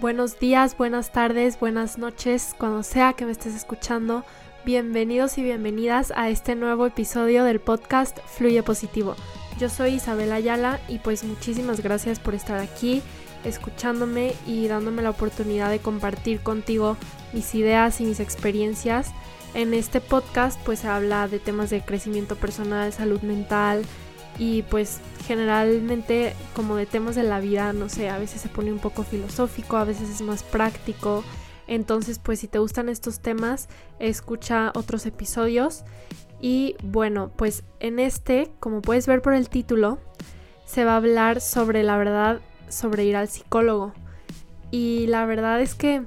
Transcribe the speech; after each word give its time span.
Buenos 0.00 0.40
días, 0.40 0.76
buenas 0.76 1.12
tardes, 1.12 1.60
buenas 1.60 1.96
noches, 1.96 2.54
cuando 2.58 2.82
sea 2.82 3.12
que 3.12 3.24
me 3.24 3.30
estés 3.30 3.54
escuchando. 3.54 4.24
Bienvenidos 4.64 5.38
y 5.38 5.42
bienvenidas 5.42 6.12
a 6.16 6.28
este 6.28 6.56
nuevo 6.56 6.86
episodio 6.86 7.44
del 7.44 7.60
podcast 7.60 8.18
Fluye 8.26 8.62
Positivo. 8.64 9.14
Yo 9.60 9.68
soy 9.68 9.94
Isabel 9.94 10.32
Ayala 10.32 10.80
y 10.88 10.98
pues 10.98 11.22
muchísimas 11.22 11.82
gracias 11.82 12.18
por 12.18 12.34
estar 12.34 12.58
aquí, 12.58 13.00
escuchándome 13.44 14.34
y 14.44 14.66
dándome 14.66 15.02
la 15.02 15.10
oportunidad 15.10 15.70
de 15.70 15.78
compartir 15.78 16.40
contigo 16.40 16.96
mis 17.32 17.54
ideas 17.54 18.00
y 18.00 18.04
mis 18.04 18.18
experiencias. 18.18 19.12
En 19.54 19.72
este 19.72 20.00
podcast 20.00 20.58
pues 20.64 20.80
se 20.80 20.88
habla 20.88 21.28
de 21.28 21.38
temas 21.38 21.70
de 21.70 21.80
crecimiento 21.80 22.34
personal, 22.34 22.92
salud 22.92 23.20
mental, 23.20 23.84
y 24.38 24.62
pues 24.62 25.00
generalmente 25.26 26.34
como 26.54 26.76
de 26.76 26.86
temas 26.86 27.14
de 27.14 27.22
la 27.22 27.40
vida, 27.40 27.72
no 27.72 27.88
sé, 27.88 28.08
a 28.08 28.18
veces 28.18 28.40
se 28.40 28.48
pone 28.48 28.72
un 28.72 28.78
poco 28.78 29.02
filosófico, 29.02 29.76
a 29.76 29.84
veces 29.84 30.08
es 30.10 30.22
más 30.22 30.42
práctico. 30.42 31.24
Entonces, 31.66 32.18
pues 32.18 32.40
si 32.40 32.48
te 32.48 32.58
gustan 32.58 32.88
estos 32.88 33.20
temas, 33.20 33.68
escucha 33.98 34.72
otros 34.74 35.06
episodios. 35.06 35.84
Y 36.40 36.74
bueno, 36.82 37.30
pues 37.36 37.62
en 37.78 37.98
este, 37.98 38.50
como 38.58 38.82
puedes 38.82 39.06
ver 39.06 39.22
por 39.22 39.34
el 39.34 39.48
título, 39.48 39.98
se 40.64 40.84
va 40.84 40.94
a 40.94 40.96
hablar 40.96 41.40
sobre 41.40 41.82
la 41.82 41.96
verdad, 41.96 42.40
sobre 42.68 43.04
ir 43.04 43.16
al 43.16 43.28
psicólogo. 43.28 43.92
Y 44.70 45.06
la 45.06 45.24
verdad 45.24 45.60
es 45.60 45.74
que 45.74 46.02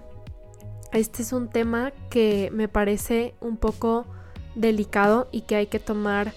este 0.91 1.21
es 1.21 1.31
un 1.31 1.49
tema 1.49 1.93
que 2.09 2.49
me 2.51 2.67
parece 2.67 3.35
un 3.39 3.57
poco 3.57 4.05
delicado 4.55 5.27
y 5.31 5.41
que 5.41 5.55
hay 5.55 5.67
que 5.67 5.79
tomar 5.79 6.33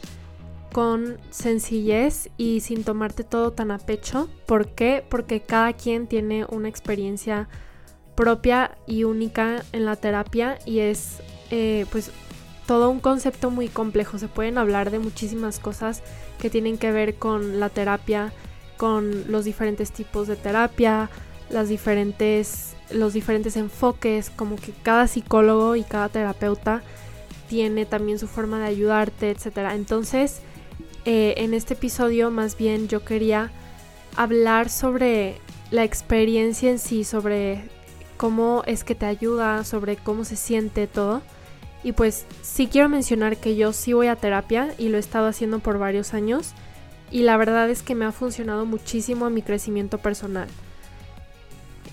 con 0.73 1.19
sencillez 1.31 2.29
y 2.37 2.61
sin 2.61 2.85
tomarte 2.85 3.25
todo 3.25 3.53
tan 3.53 3.71
a 3.71 3.79
pecho. 3.79 4.29
¿Por 4.47 4.69
qué? 4.69 5.05
Porque 5.09 5.41
cada 5.41 5.73
quien 5.73 6.07
tiene 6.07 6.45
una 6.49 6.69
experiencia 6.69 7.49
propia 8.15 8.77
y 8.87 9.05
única 9.05 9.65
en 9.73 9.85
la 9.85 9.97
terapia 9.97 10.59
y 10.67 10.81
es 10.81 11.19
eh, 11.51 11.87
pues 11.93 12.11
todo 12.67 12.91
un 12.91 13.01
concepto 13.01 13.51
muy 13.51 13.69
complejo. 13.69 14.19
Se 14.19 14.29
pueden 14.29 14.59
hablar 14.59 14.91
de 14.91 14.99
muchísimas 14.99 15.59
cosas 15.59 16.03
que 16.39 16.51
tienen 16.51 16.79
que 16.79 16.93
ver 16.93 17.15
con 17.15 17.61
la 17.61 17.71
terapia, 17.71 18.33
con 18.77 19.31
los 19.31 19.45
diferentes 19.45 19.93
tipos 19.93 20.29
de 20.29 20.37
terapia, 20.37 21.09
las 21.49 21.69
diferentes, 21.69 22.75
los 22.91 23.15
diferentes 23.15 23.57
enfoques, 23.57 24.31
como 24.31 24.57
que 24.57 24.73
cada 24.83 25.07
psicólogo 25.07 25.77
y 25.77 25.83
cada 25.83 26.09
terapeuta 26.09 26.83
tiene 27.49 27.87
también 27.87 28.19
su 28.19 28.29
forma 28.29 28.59
de 28.59 28.67
ayudarte, 28.67 29.31
etc. 29.31 29.71
Entonces, 29.73 30.43
eh, 31.11 31.43
en 31.43 31.55
este 31.55 31.73
episodio 31.73 32.31
más 32.31 32.59
bien 32.59 32.87
yo 32.87 33.03
quería 33.03 33.51
hablar 34.15 34.69
sobre 34.69 35.41
la 35.71 35.83
experiencia 35.83 36.71
en 36.71 36.79
sí, 36.79 37.03
sobre 37.03 37.63
cómo 38.19 38.63
es 38.67 38.85
que 38.85 38.95
te 38.95 39.07
ayuda, 39.07 39.65
sobre 39.65 39.97
cómo 39.97 40.27
se 40.27 40.37
siente 40.37 40.87
todo. 40.87 41.23
Y 41.83 41.93
pues 41.93 42.27
sí 42.43 42.67
quiero 42.67 42.91
mencionar 42.91 43.39
que 43.39 43.57
yo 43.57 43.73
sí 43.73 43.95
voy 43.95 44.09
a 44.09 44.17
terapia 44.17 44.75
y 44.77 44.91
lo 44.91 44.99
he 44.99 45.01
estado 45.01 45.29
haciendo 45.29 45.61
por 45.61 45.79
varios 45.79 46.13
años 46.13 46.53
y 47.11 47.23
la 47.23 47.39
verdad 47.39 47.71
es 47.71 47.83
que 47.83 47.95
me 47.95 48.05
ha 48.05 48.13
funcionado 48.13 48.67
muchísimo 48.67 49.25
a 49.25 49.31
mi 49.31 49.41
crecimiento 49.41 49.97
personal. 49.97 50.49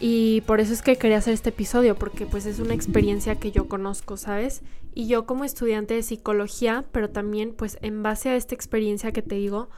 Y 0.01 0.41
por 0.41 0.59
eso 0.59 0.73
es 0.73 0.81
que 0.81 0.97
quería 0.97 1.19
hacer 1.19 1.33
este 1.33 1.51
episodio, 1.51 1.95
porque 1.95 2.25
pues 2.25 2.45
es 2.45 2.59
una 2.59 2.73
experiencia 2.73 3.37
que 3.37 3.53
yo 3.53 3.69
conozco, 3.69 4.17
¿sabes? 4.17 4.61
Y 4.95 5.07
yo 5.07 5.25
como 5.25 5.43
estudiante 5.43 5.93
de 5.93 6.03
psicología, 6.03 6.85
pero 6.93 7.09
también 7.09 7.53
pues 7.53 7.77
en 7.81 8.01
base 8.01 8.29
a 8.29 8.37
esta 8.37 8.55
experiencia 8.55 9.11
que 9.11 9.21
te 9.21 9.35
digo, 9.35 9.69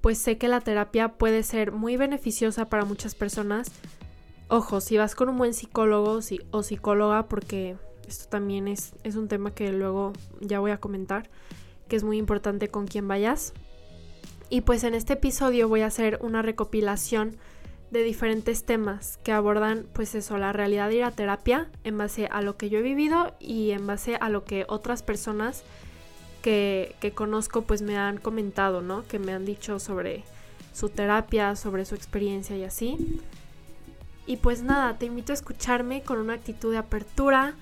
pues 0.00 0.16
sé 0.16 0.38
que 0.38 0.48
la 0.48 0.62
terapia 0.62 1.08
puede 1.08 1.42
ser 1.42 1.72
muy 1.72 1.98
beneficiosa 1.98 2.70
para 2.70 2.86
muchas 2.86 3.14
personas. 3.14 3.70
Ojo, 4.48 4.80
si 4.80 4.96
vas 4.96 5.14
con 5.14 5.28
un 5.28 5.36
buen 5.36 5.52
psicólogo 5.52 6.20
o 6.50 6.62
psicóloga, 6.62 7.28
porque 7.28 7.76
esto 8.08 8.30
también 8.30 8.66
es, 8.66 8.94
es 9.04 9.14
un 9.16 9.28
tema 9.28 9.54
que 9.54 9.70
luego 9.72 10.14
ya 10.40 10.58
voy 10.58 10.70
a 10.70 10.80
comentar, 10.80 11.28
que 11.86 11.96
es 11.96 12.02
muy 12.02 12.16
importante 12.16 12.68
con 12.68 12.86
quién 12.86 13.06
vayas. 13.06 13.52
Y 14.48 14.62
pues 14.62 14.84
en 14.84 14.94
este 14.94 15.12
episodio 15.12 15.68
voy 15.68 15.82
a 15.82 15.86
hacer 15.86 16.18
una 16.22 16.40
recopilación 16.40 17.36
de 17.92 18.02
diferentes 18.02 18.64
temas 18.64 19.18
que 19.22 19.32
abordan 19.32 19.86
pues 19.92 20.14
eso, 20.14 20.38
la 20.38 20.52
realidad 20.54 20.88
de 20.88 20.96
ir 20.96 21.04
a 21.04 21.10
terapia 21.10 21.68
en 21.84 21.98
base 21.98 22.26
a 22.26 22.40
lo 22.40 22.56
que 22.56 22.70
yo 22.70 22.78
he 22.78 22.82
vivido 22.82 23.34
y 23.38 23.72
en 23.72 23.86
base 23.86 24.16
a 24.16 24.30
lo 24.30 24.44
que 24.44 24.64
otras 24.66 25.02
personas 25.02 25.62
que, 26.40 26.96
que 27.00 27.12
conozco 27.12 27.62
pues 27.62 27.82
me 27.82 27.98
han 27.98 28.16
comentado, 28.16 28.80
¿no? 28.80 29.06
Que 29.06 29.18
me 29.18 29.34
han 29.34 29.44
dicho 29.44 29.78
sobre 29.78 30.24
su 30.72 30.88
terapia, 30.88 31.54
sobre 31.54 31.84
su 31.84 31.94
experiencia 31.94 32.56
y 32.56 32.64
así. 32.64 33.20
Y 34.26 34.38
pues 34.38 34.62
nada, 34.62 34.96
te 34.98 35.04
invito 35.04 35.32
a 35.32 35.34
escucharme 35.34 36.02
con 36.02 36.18
una 36.18 36.32
actitud 36.32 36.72
de 36.72 36.78
apertura 36.78 37.54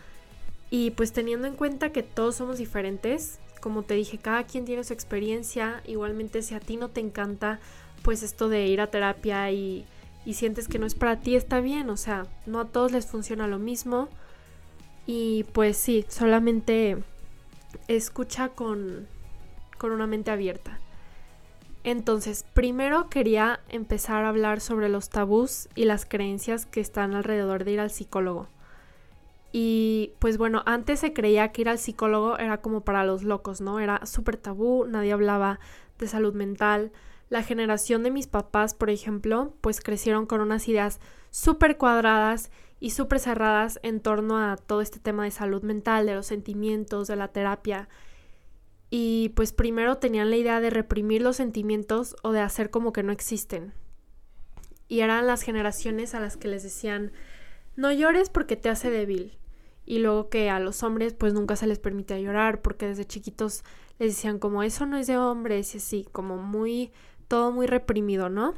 y 0.71 0.93
pues 0.93 1.13
teniendo 1.13 1.49
en 1.49 1.57
cuenta 1.57 1.91
que 1.91 2.05
todos 2.05 2.37
somos 2.37 2.59
diferentes, 2.59 3.41
como 3.61 3.83
te 3.83 3.95
dije, 3.95 4.19
cada 4.19 4.45
quien 4.45 4.65
tiene 4.65 4.85
su 4.85 4.93
experiencia, 4.93 5.83
igualmente 5.87 6.43
si 6.43 6.55
a 6.55 6.61
ti 6.61 6.77
no 6.77 6.89
te 6.89 7.01
encanta 7.01 7.59
pues 8.03 8.23
esto 8.23 8.49
de 8.49 8.67
ir 8.69 8.81
a 8.81 8.87
terapia 8.87 9.51
y 9.51 9.85
y 10.25 10.35
sientes 10.35 10.69
que 10.69 10.79
no 10.79 10.87
es 10.87 10.95
para 10.95 11.21
ti, 11.21 11.35
está 11.35 11.61
bien, 11.61 11.91
o 11.91 11.97
sea, 11.97 12.27
no 12.47 12.61
a 12.61 12.67
todos 12.67 12.93
les 12.93 13.07
funciona 13.07 13.47
lo 13.47 13.59
mismo. 13.59 14.09
Y 15.07 15.45
pues 15.53 15.77
sí, 15.77 16.05
solamente 16.09 16.99
escucha 17.89 18.51
con, 18.51 19.09
con 19.79 19.93
una 19.93 20.07
mente 20.07 20.31
abierta. 20.31 20.79
Entonces, 21.83 22.45
primero 22.53 23.09
quería 23.09 23.61
empezar 23.69 24.25
a 24.25 24.29
hablar 24.29 24.61
sobre 24.61 24.89
los 24.89 25.09
tabús 25.09 25.69
y 25.75 25.87
las 25.87 26.05
creencias 26.05 26.67
que 26.67 26.81
están 26.81 27.15
alrededor 27.15 27.65
de 27.65 27.73
ir 27.73 27.81
al 27.81 27.91
psicólogo. 27.91 28.49
Y 29.53 30.13
pues 30.19 30.39
bueno, 30.39 30.63
antes 30.67 31.01
se 31.01 31.13
creía 31.13 31.51
que 31.51 31.63
ir 31.63 31.69
al 31.69 31.79
psicólogo 31.79 32.39
era 32.39 32.59
como 32.59 32.83
para 32.83 33.05
los 33.05 33.25
locos, 33.25 33.61
¿no? 33.61 33.81
Era 33.81 34.07
súper 34.07 34.37
tabú, 34.37 34.87
nadie 34.87 35.13
hablaba 35.13 35.59
de 35.99 36.07
salud 36.07 36.35
mental, 36.35 36.93
la 37.31 37.45
generación 37.45 38.03
de 38.03 38.11
mis 38.11 38.27
papás, 38.27 38.75
por 38.75 38.91
ejemplo, 38.91 39.55
pues 39.61 39.81
crecieron 39.81 40.27
con 40.27 40.41
unas 40.41 40.69
ideas 40.69 41.01
súper 41.31 41.79
cuadradas 41.79 42.51
y 42.81 42.91
súper 42.91 43.21
cerradas 43.21 43.79
en 43.85 44.01
torno 44.01 44.37
a 44.39 44.57
todo 44.57 44.81
este 44.81 44.99
tema 44.99 45.25
de 45.25 45.31
salud 45.31 45.63
mental, 45.63 46.07
de 46.07 46.15
los 46.15 46.27
sentimientos, 46.27 47.07
de 47.07 47.15
la 47.15 47.29
terapia. 47.29 47.89
Y 48.91 49.29
pues 49.37 49.53
primero 49.53 49.99
tenían 49.99 50.31
la 50.31 50.37
idea 50.37 50.61
de 50.61 50.71
reprimir 50.71 51.23
los 51.23 51.37
sentimientos 51.37 52.17
o 52.25 52.33
de 52.33 52.41
hacer 52.41 52.71
como 52.71 52.93
que 52.93 53.05
no 53.05 53.13
existen. 53.13 53.75
Y 54.89 55.01
eran 55.01 55.29
las 55.29 55.43
generaciones 55.43 56.17
a 56.17 56.21
las 56.21 56.37
que 56.37 56.49
les 56.49 56.65
decían, 56.65 57.13
no 57.77 57.93
llores 57.93 58.29
porque 58.29 58.57
te 58.57 58.71
hace 58.71 58.91
débil. 58.91 59.39
Y 59.87 60.01
luego 60.01 60.31
que 60.31 60.51
a 60.51 60.59
los 60.59 60.83
hombres 60.83 61.15
pues 61.15 61.33
nunca 61.33 61.55
se 61.55 61.69
les 61.69 61.79
permite 61.79 62.21
llorar 62.21 62.61
porque 62.61 62.87
desde 62.87 63.05
chiquitos 63.05 63.63
les 64.01 64.17
decían 64.17 64.39
como 64.41 64.65
eso 64.65 64.87
no 64.87 64.97
es 64.97 65.07
de 65.07 65.17
hombres 65.17 65.75
y 65.75 65.79
así, 65.79 66.09
como 66.11 66.39
muy 66.39 66.91
todo 67.31 67.53
muy 67.53 67.69
reprimido, 67.69 68.29
¿no? 68.29 68.55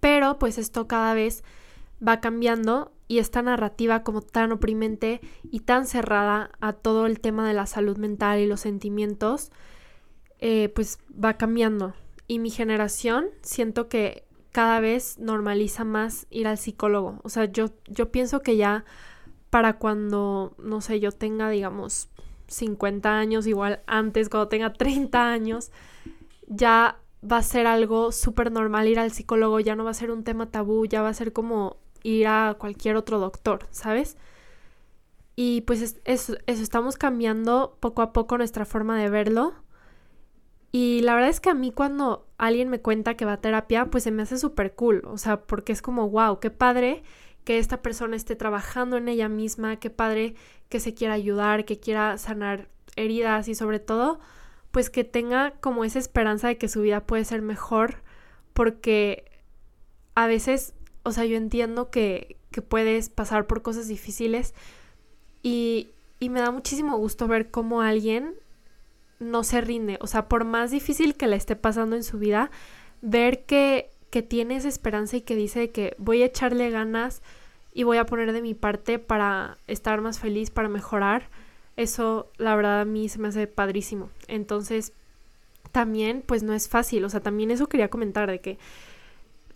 Pero 0.00 0.38
pues 0.38 0.58
esto 0.58 0.86
cada 0.86 1.14
vez 1.14 1.42
va 2.06 2.20
cambiando 2.20 2.92
y 3.08 3.20
esta 3.20 3.40
narrativa 3.40 4.02
como 4.02 4.20
tan 4.20 4.52
oprimente 4.52 5.22
y 5.50 5.60
tan 5.60 5.86
cerrada 5.86 6.50
a 6.60 6.74
todo 6.74 7.06
el 7.06 7.20
tema 7.20 7.48
de 7.48 7.54
la 7.54 7.64
salud 7.64 7.96
mental 7.96 8.38
y 8.38 8.46
los 8.46 8.60
sentimientos, 8.60 9.50
eh, 10.40 10.70
pues 10.74 10.98
va 11.12 11.38
cambiando. 11.38 11.94
Y 12.26 12.38
mi 12.38 12.50
generación 12.50 13.28
siento 13.40 13.88
que 13.88 14.26
cada 14.52 14.78
vez 14.80 15.18
normaliza 15.18 15.84
más 15.84 16.26
ir 16.28 16.48
al 16.48 16.58
psicólogo. 16.58 17.18
O 17.22 17.30
sea, 17.30 17.46
yo, 17.46 17.70
yo 17.86 18.12
pienso 18.12 18.42
que 18.42 18.58
ya 18.58 18.84
para 19.48 19.78
cuando, 19.78 20.54
no 20.58 20.82
sé, 20.82 21.00
yo 21.00 21.12
tenga, 21.12 21.48
digamos, 21.48 22.10
50 22.48 23.18
años, 23.18 23.46
igual 23.46 23.80
antes, 23.86 24.28
cuando 24.28 24.48
tenga 24.48 24.74
30 24.74 25.32
años, 25.32 25.70
ya 26.46 26.98
va 27.22 27.38
a 27.38 27.42
ser 27.42 27.66
algo 27.66 28.12
súper 28.12 28.52
normal 28.52 28.88
ir 28.88 28.98
al 28.98 29.12
psicólogo, 29.12 29.60
ya 29.60 29.76
no 29.76 29.84
va 29.84 29.90
a 29.90 29.94
ser 29.94 30.10
un 30.10 30.24
tema 30.24 30.50
tabú, 30.50 30.86
ya 30.86 31.02
va 31.02 31.08
a 31.08 31.14
ser 31.14 31.32
como 31.32 31.76
ir 32.02 32.26
a 32.26 32.56
cualquier 32.58 32.96
otro 32.96 33.18
doctor, 33.18 33.66
¿sabes? 33.70 34.16
Y 35.36 35.62
pues 35.62 36.00
eso, 36.04 36.36
estamos 36.46 36.96
cambiando 36.96 37.76
poco 37.80 38.02
a 38.02 38.12
poco 38.12 38.38
nuestra 38.38 38.64
forma 38.64 38.98
de 38.98 39.08
verlo. 39.08 39.54
Y 40.72 41.00
la 41.02 41.14
verdad 41.14 41.30
es 41.30 41.40
que 41.40 41.50
a 41.50 41.54
mí 41.54 41.72
cuando 41.72 42.26
alguien 42.36 42.68
me 42.68 42.80
cuenta 42.80 43.14
que 43.14 43.24
va 43.24 43.34
a 43.34 43.40
terapia, 43.40 43.86
pues 43.86 44.04
se 44.04 44.10
me 44.10 44.22
hace 44.22 44.36
súper 44.36 44.74
cool, 44.74 45.02
o 45.06 45.16
sea, 45.16 45.42
porque 45.42 45.72
es 45.72 45.80
como, 45.80 46.10
wow, 46.10 46.40
qué 46.40 46.50
padre 46.50 47.02
que 47.44 47.58
esta 47.58 47.82
persona 47.82 48.16
esté 48.16 48.36
trabajando 48.36 48.96
en 48.96 49.08
ella 49.08 49.28
misma, 49.28 49.76
qué 49.76 49.90
padre 49.90 50.34
que 50.68 50.80
se 50.80 50.92
quiera 50.92 51.14
ayudar, 51.14 51.64
que 51.64 51.80
quiera 51.80 52.18
sanar 52.18 52.68
heridas 52.96 53.48
y 53.48 53.54
sobre 53.54 53.78
todo 53.78 54.20
pues 54.70 54.90
que 54.90 55.04
tenga 55.04 55.52
como 55.60 55.84
esa 55.84 55.98
esperanza 55.98 56.48
de 56.48 56.58
que 56.58 56.68
su 56.68 56.82
vida 56.82 57.06
puede 57.06 57.24
ser 57.24 57.42
mejor, 57.42 58.02
porque 58.52 59.24
a 60.14 60.26
veces, 60.26 60.74
o 61.02 61.12
sea, 61.12 61.24
yo 61.24 61.36
entiendo 61.36 61.90
que, 61.90 62.36
que 62.50 62.62
puedes 62.62 63.08
pasar 63.08 63.46
por 63.46 63.62
cosas 63.62 63.88
difíciles 63.88 64.54
y, 65.42 65.90
y 66.20 66.28
me 66.30 66.40
da 66.40 66.50
muchísimo 66.50 66.96
gusto 66.96 67.28
ver 67.28 67.50
cómo 67.50 67.82
alguien 67.82 68.34
no 69.20 69.42
se 69.42 69.60
rinde, 69.60 69.98
o 70.00 70.06
sea, 70.06 70.28
por 70.28 70.44
más 70.44 70.70
difícil 70.70 71.14
que 71.16 71.26
le 71.26 71.36
esté 71.36 71.56
pasando 71.56 71.96
en 71.96 72.04
su 72.04 72.18
vida, 72.18 72.50
ver 73.02 73.44
que, 73.46 73.90
que 74.10 74.22
tiene 74.22 74.56
esa 74.56 74.68
esperanza 74.68 75.16
y 75.16 75.22
que 75.22 75.34
dice 75.34 75.70
que 75.70 75.94
voy 75.98 76.22
a 76.22 76.26
echarle 76.26 76.70
ganas 76.70 77.22
y 77.72 77.82
voy 77.82 77.98
a 77.98 78.06
poner 78.06 78.32
de 78.32 78.42
mi 78.42 78.54
parte 78.54 78.98
para 78.98 79.58
estar 79.66 80.00
más 80.00 80.18
feliz, 80.18 80.50
para 80.50 80.68
mejorar. 80.68 81.30
Eso, 81.78 82.28
la 82.38 82.56
verdad, 82.56 82.80
a 82.80 82.84
mí 82.84 83.08
se 83.08 83.20
me 83.20 83.28
hace 83.28 83.46
padrísimo. 83.46 84.10
Entonces, 84.26 84.92
también, 85.70 86.24
pues 86.26 86.42
no 86.42 86.52
es 86.52 86.68
fácil. 86.68 87.04
O 87.04 87.08
sea, 87.08 87.20
también 87.20 87.52
eso 87.52 87.68
quería 87.68 87.88
comentar, 87.88 88.28
de 88.28 88.40
que 88.40 88.58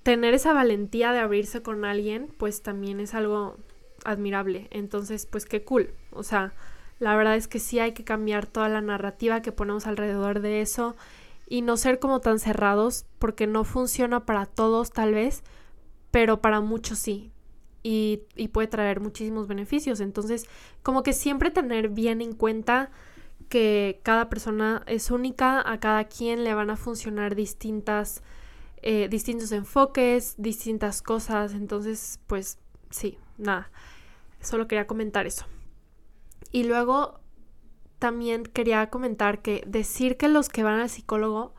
tener 0.05 0.33
esa 0.33 0.53
valentía 0.53 1.11
de 1.11 1.19
abrirse 1.19 1.63
con 1.63 1.85
alguien, 1.85 2.29
pues 2.39 2.63
también 2.63 3.01
es 3.01 3.15
algo 3.15 3.57
admirable. 4.05 4.69
Entonces, 4.71 5.27
pues 5.27 5.47
qué 5.47 5.65
cool. 5.65 5.95
O 6.13 6.23
sea, 6.23 6.53
la 7.01 7.17
verdad 7.17 7.35
es 7.35 7.49
que 7.49 7.59
sí 7.59 7.81
hay 7.81 7.91
que 7.91 8.05
cambiar 8.05 8.47
toda 8.47 8.69
la 8.69 8.81
narrativa 8.81 9.43
que 9.43 9.51
ponemos 9.51 9.89
alrededor 9.89 10.39
de 10.39 10.61
eso 10.61 10.95
y 11.49 11.63
no 11.63 11.77
ser 11.77 11.99
como 11.99 12.21
tan 12.21 12.39
cerrados 12.39 13.05
porque 13.19 13.49
no 13.49 13.65
funciona 13.65 14.25
para 14.27 14.47
todos 14.47 14.93
tal 14.93 15.13
vez, 15.13 15.43
pero 16.13 16.41
para 16.41 16.61
muchos 16.61 17.01
sí. 17.01 17.32
Y, 17.83 18.23
puede 18.53 18.69
traer 18.69 19.01
muchísimos 19.01 19.49
beneficios. 19.49 20.01
Entonces, 20.01 20.47
como 20.83 21.03
que 21.03 21.13
siempre 21.13 21.51
tener 21.51 21.89
bien 21.89 22.21
en 22.21 22.35
cuenta 22.35 22.91
que 23.49 24.01
cada 24.03 24.29
persona 24.29 24.83
es 24.87 25.11
única, 25.11 25.69
a 25.69 25.81
cada 25.81 26.05
quien 26.05 26.45
le 26.45 26.55
van 26.55 26.71
a 26.71 26.77
funcionar 26.77 27.35
distintas, 27.35 28.23
eh, 28.83 29.09
distintos 29.09 29.51
enfoques, 29.53 30.35
distintas 30.39 31.03
cosas. 31.03 31.55
Entonces, 31.55 32.21
pues 32.29 32.59
sí, 32.91 33.19
nada. 33.37 33.71
Solo 34.41 34.69
quería 34.69 34.87
comentar 34.87 35.27
eso. 35.27 35.47
Y 36.53 36.65
luego 36.65 37.21
también 37.99 38.45
quería 38.45 38.91
comentar 38.91 39.43
que 39.43 39.63
decir 39.67 40.17
que 40.17 40.29
los 40.29 40.49
que 40.49 40.63
van 40.63 40.81
al 40.81 40.91
psicólogo 40.91 41.55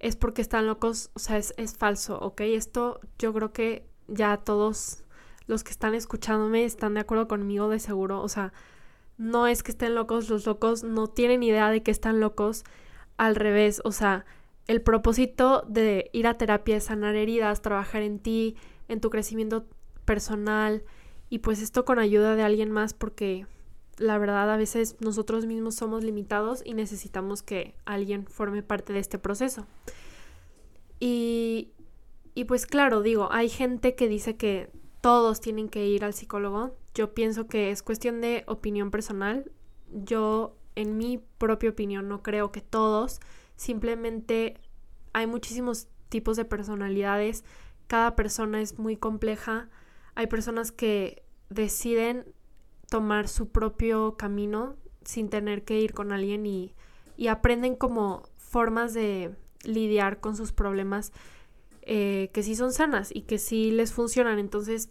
es 0.00 0.16
porque 0.16 0.42
están 0.42 0.66
locos, 0.66 1.10
o 1.14 1.18
sea, 1.18 1.36
es, 1.36 1.54
es 1.56 1.76
falso, 1.76 2.18
¿ok? 2.18 2.40
Esto 2.40 3.00
yo 3.18 3.32
creo 3.32 3.52
que 3.52 3.86
ya 4.08 4.36
todos 4.38 5.03
los 5.46 5.64
que 5.64 5.70
están 5.70 5.94
escuchándome 5.94 6.64
están 6.64 6.94
de 6.94 7.00
acuerdo 7.00 7.28
conmigo 7.28 7.68
de 7.68 7.78
seguro, 7.78 8.22
o 8.22 8.28
sea, 8.28 8.52
no 9.16 9.46
es 9.46 9.62
que 9.62 9.70
estén 9.70 9.94
locos, 9.94 10.28
los 10.28 10.46
locos 10.46 10.82
no 10.82 11.06
tienen 11.06 11.42
idea 11.42 11.70
de 11.70 11.82
que 11.82 11.90
están 11.90 12.20
locos, 12.20 12.64
al 13.16 13.36
revés, 13.36 13.80
o 13.84 13.92
sea, 13.92 14.24
el 14.66 14.80
propósito 14.82 15.64
de 15.68 16.10
ir 16.12 16.26
a 16.26 16.34
terapia 16.34 16.76
es 16.76 16.84
sanar 16.84 17.14
heridas, 17.14 17.62
trabajar 17.62 18.02
en 18.02 18.18
ti, 18.18 18.56
en 18.88 19.00
tu 19.00 19.10
crecimiento 19.10 19.66
personal 20.04 20.84
y 21.28 21.38
pues 21.38 21.62
esto 21.62 21.84
con 21.84 21.98
ayuda 21.98 22.34
de 22.34 22.42
alguien 22.42 22.70
más 22.70 22.94
porque 22.94 23.46
la 23.98 24.18
verdad 24.18 24.50
a 24.50 24.56
veces 24.56 24.96
nosotros 25.00 25.46
mismos 25.46 25.74
somos 25.74 26.02
limitados 26.02 26.62
y 26.64 26.74
necesitamos 26.74 27.42
que 27.42 27.74
alguien 27.84 28.26
forme 28.26 28.62
parte 28.62 28.92
de 28.92 28.98
este 28.98 29.18
proceso. 29.18 29.66
Y, 30.98 31.70
y 32.34 32.44
pues 32.44 32.66
claro, 32.66 33.02
digo, 33.02 33.28
hay 33.30 33.48
gente 33.48 33.94
que 33.94 34.08
dice 34.08 34.36
que 34.36 34.70
todos 35.04 35.38
tienen 35.38 35.68
que 35.68 35.86
ir 35.86 36.02
al 36.02 36.14
psicólogo. 36.14 36.78
Yo 36.94 37.12
pienso 37.12 37.46
que 37.46 37.70
es 37.70 37.82
cuestión 37.82 38.22
de 38.22 38.42
opinión 38.46 38.90
personal. 38.90 39.52
Yo, 39.92 40.56
en 40.76 40.96
mi 40.96 41.18
propia 41.36 41.68
opinión, 41.68 42.08
no 42.08 42.22
creo 42.22 42.52
que 42.52 42.62
todos. 42.62 43.20
Simplemente 43.54 44.58
hay 45.12 45.26
muchísimos 45.26 45.88
tipos 46.08 46.38
de 46.38 46.46
personalidades. 46.46 47.44
Cada 47.86 48.16
persona 48.16 48.62
es 48.62 48.78
muy 48.78 48.96
compleja. 48.96 49.68
Hay 50.14 50.26
personas 50.26 50.72
que 50.72 51.22
deciden 51.50 52.24
tomar 52.88 53.28
su 53.28 53.50
propio 53.50 54.16
camino 54.16 54.74
sin 55.04 55.28
tener 55.28 55.66
que 55.66 55.80
ir 55.80 55.92
con 55.92 56.12
alguien 56.12 56.46
y, 56.46 56.74
y 57.18 57.26
aprenden 57.26 57.76
como 57.76 58.22
formas 58.38 58.94
de 58.94 59.36
lidiar 59.64 60.20
con 60.20 60.34
sus 60.34 60.52
problemas 60.52 61.12
eh, 61.86 62.30
que 62.32 62.42
sí 62.42 62.56
son 62.56 62.72
sanas 62.72 63.10
y 63.14 63.22
que 63.22 63.38
sí 63.38 63.70
les 63.70 63.92
funcionan. 63.92 64.38
Entonces, 64.38 64.90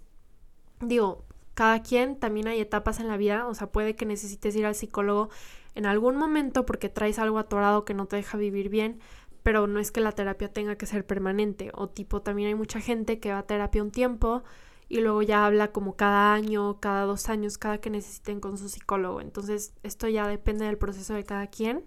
digo, 0.82 1.26
cada 1.54 1.82
quien 1.82 2.20
también 2.20 2.48
hay 2.48 2.60
etapas 2.60 3.00
en 3.00 3.08
la 3.08 3.18
vida, 3.18 3.48
o 3.48 3.54
sea, 3.54 3.72
puede 3.72 3.96
que 3.96 4.06
necesites 4.06 4.56
ir 4.56 4.66
al 4.66 4.76
psicólogo 4.76 5.30
en 5.76 5.86
algún 5.86 6.16
momento 6.16 6.66
porque 6.66 6.90
traes 6.90 7.20
algo 7.20 7.40
atorado 7.40 7.86
que 7.86 7.94
no 7.94 8.06
te 8.06 8.16
deja 8.16 8.38
vivir 8.38 8.70
bien, 8.70 9.00
pero 9.44 9.68
no 9.68 9.80
es 9.80 9.92
que 9.92 10.02
la 10.02 10.14
terapia 10.14 10.52
tenga 10.52 10.76
que 10.78 10.86
ser 10.86 11.06
permanente. 11.06 11.72
O 11.76 11.90
tipo, 11.90 12.22
también 12.22 12.50
hay 12.50 12.56
mucha 12.56 12.80
gente 12.80 13.20
que 13.20 13.32
va 13.32 13.40
a 13.40 13.48
terapia 13.48 13.84
un 13.84 13.92
tiempo 13.92 14.44
y 14.90 15.02
luego 15.02 15.22
ya 15.22 15.46
habla 15.46 15.72
como 15.72 15.96
cada 15.96 16.34
año, 16.34 16.80
cada 16.80 17.06
dos 17.06 17.30
años, 17.30 17.58
cada 17.58 17.80
que 17.80 17.90
necesiten 17.90 18.40
con 18.40 18.58
su 18.58 18.70
psicólogo. 18.70 19.22
Entonces, 19.22 19.74
esto 19.84 20.08
ya 20.08 20.28
depende 20.28 20.66
del 20.66 20.78
proceso 20.78 21.14
de 21.14 21.24
cada 21.24 21.48
quien. 21.48 21.84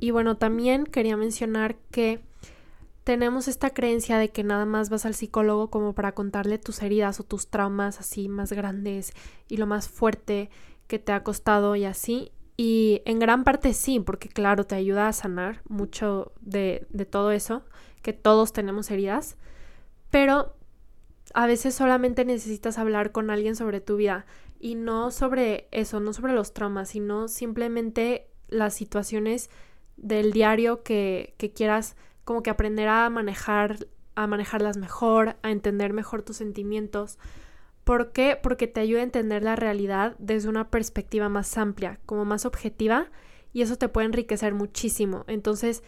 Y 0.00 0.10
bueno, 0.10 0.36
también 0.36 0.84
quería 0.84 1.16
mencionar 1.16 1.76
que 1.90 2.20
tenemos 3.06 3.46
esta 3.46 3.70
creencia 3.70 4.18
de 4.18 4.30
que 4.30 4.42
nada 4.42 4.64
más 4.64 4.90
vas 4.90 5.06
al 5.06 5.14
psicólogo 5.14 5.70
como 5.70 5.94
para 5.94 6.10
contarle 6.10 6.58
tus 6.58 6.82
heridas 6.82 7.20
o 7.20 7.22
tus 7.22 7.46
traumas 7.46 8.00
así 8.00 8.28
más 8.28 8.52
grandes 8.52 9.12
y 9.46 9.58
lo 9.58 9.66
más 9.68 9.88
fuerte 9.88 10.50
que 10.88 10.98
te 10.98 11.12
ha 11.12 11.22
costado 11.22 11.76
y 11.76 11.84
así. 11.84 12.32
Y 12.56 13.02
en 13.04 13.20
gran 13.20 13.44
parte 13.44 13.74
sí, 13.74 14.00
porque 14.00 14.28
claro, 14.28 14.64
te 14.64 14.74
ayuda 14.74 15.06
a 15.06 15.12
sanar 15.12 15.62
mucho 15.68 16.32
de, 16.40 16.88
de 16.90 17.06
todo 17.06 17.30
eso, 17.30 17.62
que 18.02 18.12
todos 18.12 18.52
tenemos 18.52 18.90
heridas, 18.90 19.36
pero 20.10 20.56
a 21.32 21.46
veces 21.46 21.76
solamente 21.76 22.24
necesitas 22.24 22.76
hablar 22.76 23.12
con 23.12 23.30
alguien 23.30 23.54
sobre 23.54 23.80
tu 23.80 23.94
vida 23.94 24.26
y 24.58 24.74
no 24.74 25.12
sobre 25.12 25.68
eso, 25.70 26.00
no 26.00 26.12
sobre 26.12 26.32
los 26.32 26.54
traumas, 26.54 26.88
sino 26.88 27.28
simplemente 27.28 28.26
las 28.48 28.74
situaciones 28.74 29.48
del 29.96 30.32
diario 30.32 30.82
que, 30.82 31.34
que 31.38 31.52
quieras 31.52 31.94
como 32.26 32.42
que 32.42 32.50
aprender 32.50 32.88
a 32.88 33.08
manejar, 33.08 33.86
a 34.16 34.26
manejarlas 34.26 34.76
mejor, 34.76 35.36
a 35.42 35.52
entender 35.52 35.92
mejor 35.92 36.22
tus 36.22 36.38
sentimientos. 36.38 37.20
¿Por 37.84 38.10
qué? 38.10 38.36
Porque 38.42 38.66
te 38.66 38.80
ayuda 38.80 38.98
a 38.98 39.04
entender 39.04 39.44
la 39.44 39.54
realidad 39.54 40.16
desde 40.18 40.48
una 40.48 40.68
perspectiva 40.68 41.28
más 41.28 41.56
amplia, 41.56 42.00
como 42.04 42.24
más 42.24 42.44
objetiva, 42.44 43.12
y 43.52 43.62
eso 43.62 43.76
te 43.76 43.88
puede 43.88 44.08
enriquecer 44.08 44.54
muchísimo. 44.54 45.24
Entonces, 45.28 45.84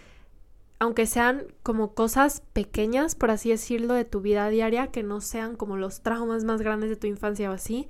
aunque 0.79 1.07
sean 1.07 1.49
como 1.65 1.95
cosas 1.95 2.45
pequeñas, 2.53 3.17
por 3.17 3.33
así 3.33 3.51
decirlo, 3.51 3.95
de 3.95 4.05
tu 4.05 4.21
vida 4.21 4.49
diaria, 4.49 4.93
que 4.93 5.03
no 5.03 5.21
sean 5.21 5.57
como 5.57 5.77
los 5.77 6.03
traumas 6.03 6.45
más 6.45 6.63
grandes 6.63 6.89
de 6.89 6.97
tu 6.97 7.09
infancia 7.09 7.51
o 7.51 7.55
así, 7.55 7.89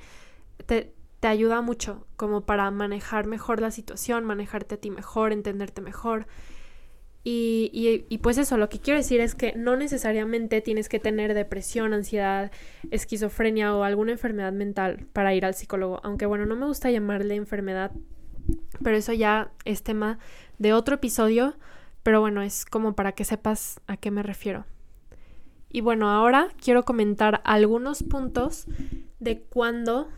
te, 0.65 0.95
te 1.21 1.29
ayuda 1.29 1.61
mucho 1.61 2.07
como 2.17 2.47
para 2.47 2.71
manejar 2.71 3.27
mejor 3.27 3.61
la 3.61 3.71
situación, 3.71 4.25
manejarte 4.25 4.77
a 4.77 4.81
ti 4.81 4.91
mejor, 4.91 5.35
entenderte 5.35 5.83
mejor. 5.83 6.27
Y, 7.25 8.07
y, 8.09 8.19
pues 8.19 8.39
eso, 8.39 8.57
lo 8.57 8.71
que 8.71 8.79
quiero 8.79 8.99
decir 8.99 9.21
es 9.21 9.35
que 9.35 9.53
no 9.55 9.77
necesariamente 9.77 10.63
tienes 10.63 10.89
que 10.89 10.99
tener 10.99 11.35
depresión, 11.35 11.93
ansiedad, 11.93 12.51
esquizofrenia 12.91 13.75
o 13.75 13.83
alguna 13.83 14.13
enfermedad 14.13 14.53
mental 14.53 15.07
para 15.13 15.35
ir 15.35 15.45
al 15.45 15.55
psicólogo. 15.55 16.01
Aunque 16.05 16.25
bueno, 16.25 16.47
no 16.47 16.57
me 16.57 16.65
gusta 16.65 16.91
llamarle 16.91 17.35
enfermedad, 17.35 17.91
pero 18.83 18.97
eso 18.97 19.13
ya 19.13 19.51
es 19.67 19.83
tema 19.83 20.19
de 20.59 20.73
otro 20.73 20.95
episodio. 20.95 21.55
Pero 22.03 22.21
bueno, 22.21 22.41
es 22.41 22.65
como 22.65 22.95
para 22.95 23.13
que 23.13 23.25
sepas 23.25 23.81
a 23.87 23.99
qué 23.99 24.11
me 24.11 24.23
refiero. 24.23 24.65
Y 25.69 25.83
bueno, 25.83 26.09
ahora 26.09 26.49
quiero 26.63 26.85
comentar 26.85 27.43
algunos 27.45 28.03
puntos 28.03 28.67
de 29.19 29.43
cuándo, 29.43 30.09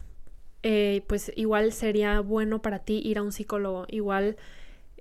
eh, 0.62 1.02
pues 1.08 1.32
igual 1.34 1.72
sería 1.72 2.20
bueno 2.20 2.62
para 2.62 2.80
ti 2.80 3.00
ir 3.04 3.18
a 3.18 3.22
un 3.22 3.32
psicólogo. 3.32 3.86
Igual 3.88 4.36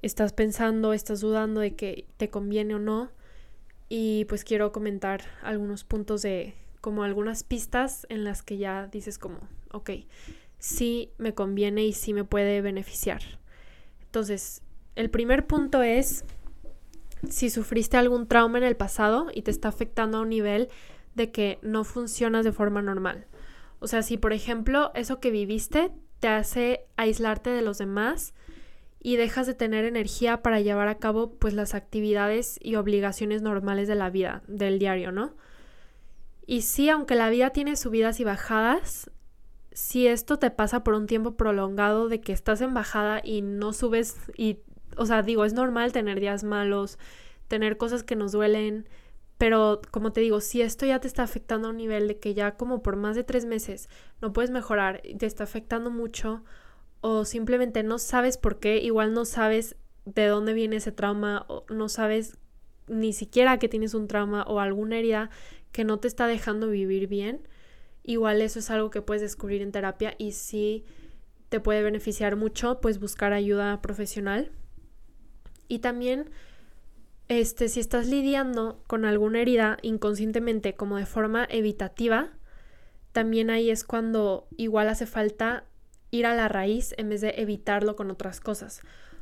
estás 0.02 0.34
pensando, 0.34 0.94
estás 0.94 1.22
dudando 1.22 1.62
de 1.62 1.76
que 1.76 2.06
te 2.18 2.30
conviene 2.30 2.76
o 2.76 2.80
no. 2.80 3.12
Y 3.90 4.26
pues 4.26 4.44
quiero 4.44 4.72
comentar 4.72 5.22
algunos 5.42 5.84
puntos 5.84 6.22
de 6.22 6.56
como 6.82 7.04
algunas 7.04 7.44
pistas 7.44 8.06
en 8.10 8.24
las 8.24 8.44
que 8.44 8.58
ya 8.58 8.88
dices 8.88 9.18
como, 9.18 9.40
ok, 9.72 9.92
sí 10.60 11.12
me 11.18 11.34
conviene 11.34 11.84
y 11.86 11.94
sí 11.94 12.14
me 12.14 12.24
puede 12.24 12.62
beneficiar. 12.62 13.22
Entonces, 14.02 14.62
el 14.96 15.10
primer 15.10 15.48
punto 15.48 15.82
es 15.82 16.24
si 17.28 17.50
sufriste 17.50 17.98
algún 17.98 18.28
trauma 18.28 18.58
en 18.60 18.64
el 18.64 18.76
pasado 18.76 19.28
y 19.34 19.42
te 19.42 19.52
está 19.52 19.68
afectando 19.68 20.18
a 20.18 20.22
un 20.22 20.30
nivel 20.30 20.70
de 21.16 21.32
que 21.32 21.60
no 21.62 21.84
funcionas 21.84 22.46
de 22.46 22.52
forma 22.52 22.82
normal. 22.82 23.28
O 23.80 23.88
sea, 23.88 24.04
si 24.04 24.18
por 24.18 24.34
ejemplo 24.34 24.92
eso 24.96 25.20
que 25.20 25.32
viviste 25.32 25.92
te 26.20 26.28
hace 26.28 26.86
aislarte 26.98 27.50
de 27.50 27.62
los 27.62 27.78
demás 27.78 28.34
y 29.02 29.16
dejas 29.16 29.48
de 29.48 29.54
tener 29.54 29.86
energía 29.86 30.42
para 30.42 30.60
llevar 30.60 30.88
a 30.88 30.98
cabo 30.98 31.32
pues 31.32 31.54
las 31.54 31.74
actividades 31.74 32.60
y 32.62 32.76
obligaciones 32.76 33.42
normales 33.42 33.88
de 33.88 33.96
la 33.96 34.10
vida, 34.10 34.44
del 34.48 34.80
diario, 34.80 35.12
¿no? 35.12 35.36
Y 36.46 36.64
sí, 36.64 36.90
aunque 36.90 37.16
la 37.16 37.30
vida 37.30 37.52
tiene 37.52 37.76
subidas 37.76 38.20
y 38.20 38.24
bajadas, 38.24 39.12
si 39.72 40.08
esto 40.08 40.40
te 40.40 40.52
pasa 40.52 40.84
por 40.84 40.96
un 40.96 41.08
tiempo 41.08 41.38
prolongado 41.38 42.10
de 42.10 42.22
que 42.22 42.34
estás 42.34 42.60
en 42.62 42.74
bajada 42.74 43.22
y 43.24 43.42
no 43.42 43.72
subes 43.72 44.18
y 44.36 44.60
o 44.98 45.06
sea, 45.06 45.22
digo, 45.22 45.46
es 45.46 45.54
normal 45.54 45.94
tener 45.94 46.20
días 46.20 46.44
malos, 46.44 46.98
tener 47.48 47.78
cosas 47.78 48.04
que 48.04 48.18
nos 48.18 48.34
duelen, 48.34 48.88
pero 49.38 49.82
como 49.92 50.12
te 50.12 50.22
digo, 50.22 50.42
si 50.42 50.62
esto 50.62 50.86
ya 50.86 51.00
te 51.00 51.08
está 51.08 51.24
afectando 51.24 51.68
a 51.68 51.72
un 51.72 51.78
nivel 51.78 52.08
de 52.08 52.20
que 52.20 52.34
ya 52.34 52.58
como 52.58 52.84
por 52.84 52.98
más 52.98 53.16
de 53.16 53.24
tres 53.24 53.46
meses 53.46 53.88
no 54.22 54.34
puedes 54.34 54.52
mejorar, 54.52 55.02
te 55.18 55.26
está 55.26 55.46
afectando 55.46 55.90
mucho, 55.90 56.44
o 57.02 57.26
simplemente 57.26 57.84
no 57.84 58.00
sabes 58.00 58.38
por 58.38 58.60
qué, 58.60 58.80
igual 58.80 59.14
no 59.14 59.26
sabes 59.26 59.76
de 60.06 60.28
dónde 60.28 60.54
viene 60.54 60.78
ese 60.78 60.92
trauma, 60.92 61.46
o 61.48 61.66
no 61.70 61.90
sabes 61.90 62.38
ni 62.88 63.14
siquiera 63.14 63.60
que 63.60 63.70
tienes 63.70 63.94
un 63.94 64.08
trauma 64.08 64.44
o 64.44 64.60
alguna 64.60 64.98
herida 64.98 65.30
que 65.72 65.84
no 65.84 66.00
te 66.00 66.08
está 66.08 66.28
dejando 66.28 66.70
vivir 66.70 67.08
bien, 67.08 67.48
igual 68.04 68.42
eso 68.42 68.60
es 68.60 68.70
algo 68.70 68.90
que 68.90 69.02
puedes 69.02 69.22
descubrir 69.22 69.62
en 69.62 69.72
terapia 69.72 70.16
y 70.18 70.32
si 70.32 70.84
te 71.50 71.60
puede 71.60 71.84
beneficiar 71.84 72.36
mucho, 72.36 72.80
pues 72.80 73.00
buscar 73.00 73.34
ayuda 73.34 73.82
profesional. 73.82 74.52
Y 75.68 75.80
también, 75.80 76.30
este, 77.28 77.70
si 77.70 77.80
estás 77.80 78.08
lidiando 78.08 78.84
con 78.88 79.06
alguna 79.06 79.42
herida 79.42 79.78
inconscientemente 79.82 80.76
como 80.76 80.98
de 80.98 81.06
forma 81.06 81.46
evitativa, 81.50 82.32
también 83.12 83.50
ahí 83.50 83.70
es 83.70 83.84
cuando 83.84 84.48
igual 84.58 84.90
hace 84.90 85.06
falta 85.06 85.66
ir 86.12 86.26
a 86.26 86.36
la 86.36 86.48
raíz 86.48 86.94
en 86.98 87.10
vez 87.10 87.22
de 87.22 87.36
evitarlo 87.38 87.96
con 87.96 88.12
otras 88.12 88.40
cosas. 88.40 88.82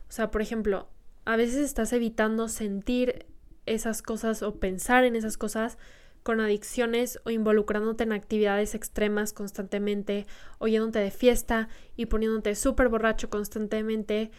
O 0.09 0.11
sea, 0.11 0.31
por 0.31 0.41
ejemplo, 0.41 0.87
a 1.25 1.35
veces 1.35 1.57
estás 1.57 1.91
evitando 1.93 2.47
sentir 2.47 3.25
esas 3.65 4.01
cosas 4.01 4.43
o 4.43 4.55
pensar 4.55 5.03
en 5.03 5.15
esas 5.15 5.37
cosas 5.37 5.77
con 6.23 6.41
adicciones 6.41 7.21
o 7.23 7.29
involucrándote 7.29 8.03
en 8.03 8.11
actividades 8.11 8.75
extremas 8.75 9.31
constantemente, 9.31 10.25
o 10.57 10.67
yéndote 10.67 10.99
de 10.99 11.09
fiesta 11.09 11.69
y 11.95 12.07
poniéndote 12.07 12.53
súper 12.55 12.89
borracho 12.89 13.29
constantemente, 13.29 14.31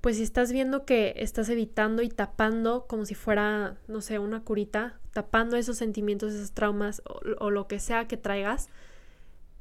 pues 0.00 0.16
si 0.16 0.22
estás 0.22 0.52
viendo 0.52 0.86
que 0.86 1.14
estás 1.16 1.50
evitando 1.50 2.02
y 2.02 2.08
tapando 2.08 2.86
como 2.86 3.04
si 3.04 3.14
fuera, 3.14 3.76
no 3.88 4.00
sé, 4.00 4.18
una 4.18 4.42
curita, 4.42 4.98
tapando 5.12 5.56
esos 5.56 5.76
sentimientos, 5.76 6.32
esos 6.32 6.52
traumas 6.52 7.02
o, 7.04 7.50
lo 7.50 7.68
que 7.68 7.78
sea 7.78 8.08
que 8.08 8.16
traigas, 8.16 8.70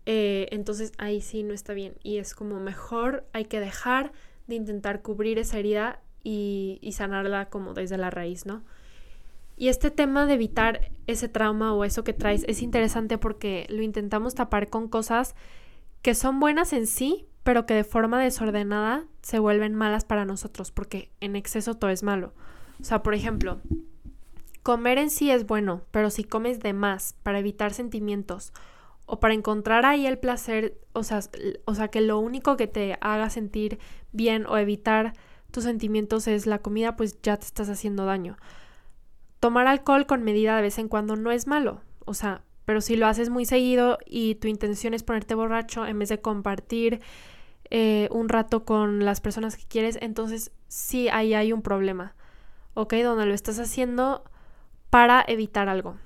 eh, 0.05 0.47
entonces 0.51 0.91
ahí 0.97 1.21
sí 1.21 1.43
no 1.43 1.53
está 1.53 1.73
bien. 1.73 1.95
Y 2.03 2.17
es 2.17 2.35
como 2.35 2.59
mejor 2.59 3.25
hay 3.33 3.45
que 3.45 3.59
dejar 3.59 4.11
de 4.47 4.55
intentar 4.55 5.01
cubrir 5.01 5.39
esa 5.39 5.59
herida 5.59 6.01
y, 6.23 6.79
y 6.81 6.93
sanarla 6.93 7.49
como 7.49 7.73
desde 7.73 7.97
la 7.97 8.09
raíz, 8.09 8.45
¿no? 8.45 8.63
Y 9.55 9.67
este 9.67 9.91
tema 9.91 10.25
de 10.25 10.33
evitar 10.33 10.91
ese 11.07 11.27
trauma 11.27 11.73
o 11.73 11.83
eso 11.83 12.03
que 12.03 12.13
traes 12.13 12.43
es 12.47 12.61
interesante 12.61 13.17
porque 13.17 13.67
lo 13.69 13.83
intentamos 13.83 14.35
tapar 14.35 14.69
con 14.69 14.87
cosas 14.87 15.35
que 16.01 16.15
son 16.15 16.39
buenas 16.39 16.73
en 16.73 16.87
sí, 16.87 17.27
pero 17.43 17.65
que 17.65 17.73
de 17.73 17.83
forma 17.83 18.21
desordenada 18.21 19.05
se 19.21 19.39
vuelven 19.39 19.75
malas 19.75 20.05
para 20.05 20.25
nosotros, 20.25 20.71
porque 20.71 21.11
en 21.21 21.35
exceso 21.35 21.75
todo 21.75 21.91
es 21.91 22.03
malo. 22.03 22.33
O 22.81 22.83
sea, 22.83 23.03
por 23.03 23.13
ejemplo, 23.13 23.61
comer 24.63 24.97
en 24.97 25.09
sí 25.09 25.29
es 25.29 25.45
bueno, 25.45 25.83
pero 25.91 26.09
si 26.09 26.23
comes 26.23 26.59
de 26.59 26.73
más 26.73 27.15
para 27.23 27.39
evitar 27.39 27.73
sentimientos 27.73 28.53
o 29.05 29.19
para 29.19 29.33
encontrar 29.33 29.85
ahí 29.85 30.05
el 30.05 30.17
placer, 30.17 30.79
o 30.93 31.03
sea, 31.03 31.19
o 31.65 31.75
sea, 31.75 31.87
que 31.89 32.01
lo 32.01 32.19
único 32.19 32.57
que 32.57 32.67
te 32.67 32.97
haga 33.01 33.29
sentir 33.29 33.79
bien 34.11 34.45
o 34.45 34.57
evitar 34.57 35.13
tus 35.51 35.65
sentimientos 35.65 36.27
es 36.27 36.45
la 36.45 36.59
comida, 36.59 36.95
pues 36.95 37.21
ya 37.21 37.37
te 37.37 37.45
estás 37.45 37.69
haciendo 37.69 38.05
daño. 38.05 38.37
Tomar 39.39 39.67
alcohol 39.67 40.05
con 40.05 40.23
medida 40.23 40.55
de 40.55 40.61
vez 40.61 40.77
en 40.79 40.87
cuando 40.87 41.15
no 41.15 41.31
es 41.31 41.47
malo, 41.47 41.81
o 42.05 42.13
sea, 42.13 42.43
pero 42.65 42.81
si 42.81 42.95
lo 42.95 43.07
haces 43.07 43.29
muy 43.29 43.45
seguido 43.45 43.97
y 44.05 44.35
tu 44.35 44.47
intención 44.47 44.93
es 44.93 45.03
ponerte 45.03 45.35
borracho 45.35 45.85
en 45.85 45.99
vez 45.99 46.09
de 46.09 46.21
compartir 46.21 47.01
eh, 47.69 48.07
un 48.11 48.29
rato 48.29 48.63
con 48.63 49.03
las 49.03 49.19
personas 49.19 49.57
que 49.57 49.65
quieres, 49.65 49.97
entonces 50.01 50.51
sí 50.67 51.09
ahí 51.09 51.33
hay 51.33 51.51
un 51.51 51.61
problema, 51.61 52.15
¿ok? 52.73 52.93
Donde 53.03 53.25
lo 53.25 53.33
estás 53.33 53.59
haciendo 53.59 54.23
para 54.89 55.23
evitar 55.27 55.69
algo. 55.69 55.97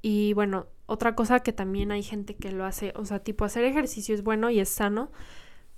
Y 0.00 0.32
bueno, 0.32 0.66
otra 0.86 1.14
cosa 1.14 1.40
que 1.40 1.52
también 1.52 1.92
hay 1.92 2.02
gente 2.02 2.36
que 2.36 2.52
lo 2.52 2.64
hace, 2.64 2.92
o 2.96 3.04
sea, 3.04 3.20
tipo 3.20 3.44
hacer 3.44 3.64
ejercicio 3.64 4.14
es 4.14 4.22
bueno 4.22 4.50
y 4.50 4.60
es 4.60 4.68
sano, 4.68 5.10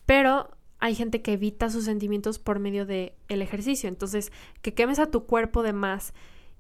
pero 0.05 0.51
hay 0.79 0.95
gente 0.95 1.23
que 1.23 1.35
evita 1.35 1.71
sus 1.71 1.85
sentimientos 1.85 2.39
por 2.39 2.59
medio 2.59 2.87
del 2.87 3.13
el 3.29 3.43
ejercicio. 3.43 3.89
Entonces, 3.89 4.33
que 4.63 4.75
quemes 4.75 4.99
a 4.99 5.11
tu 5.11 5.25
cuerpo 5.27 5.63
de 5.63 5.73
más 5.73 6.13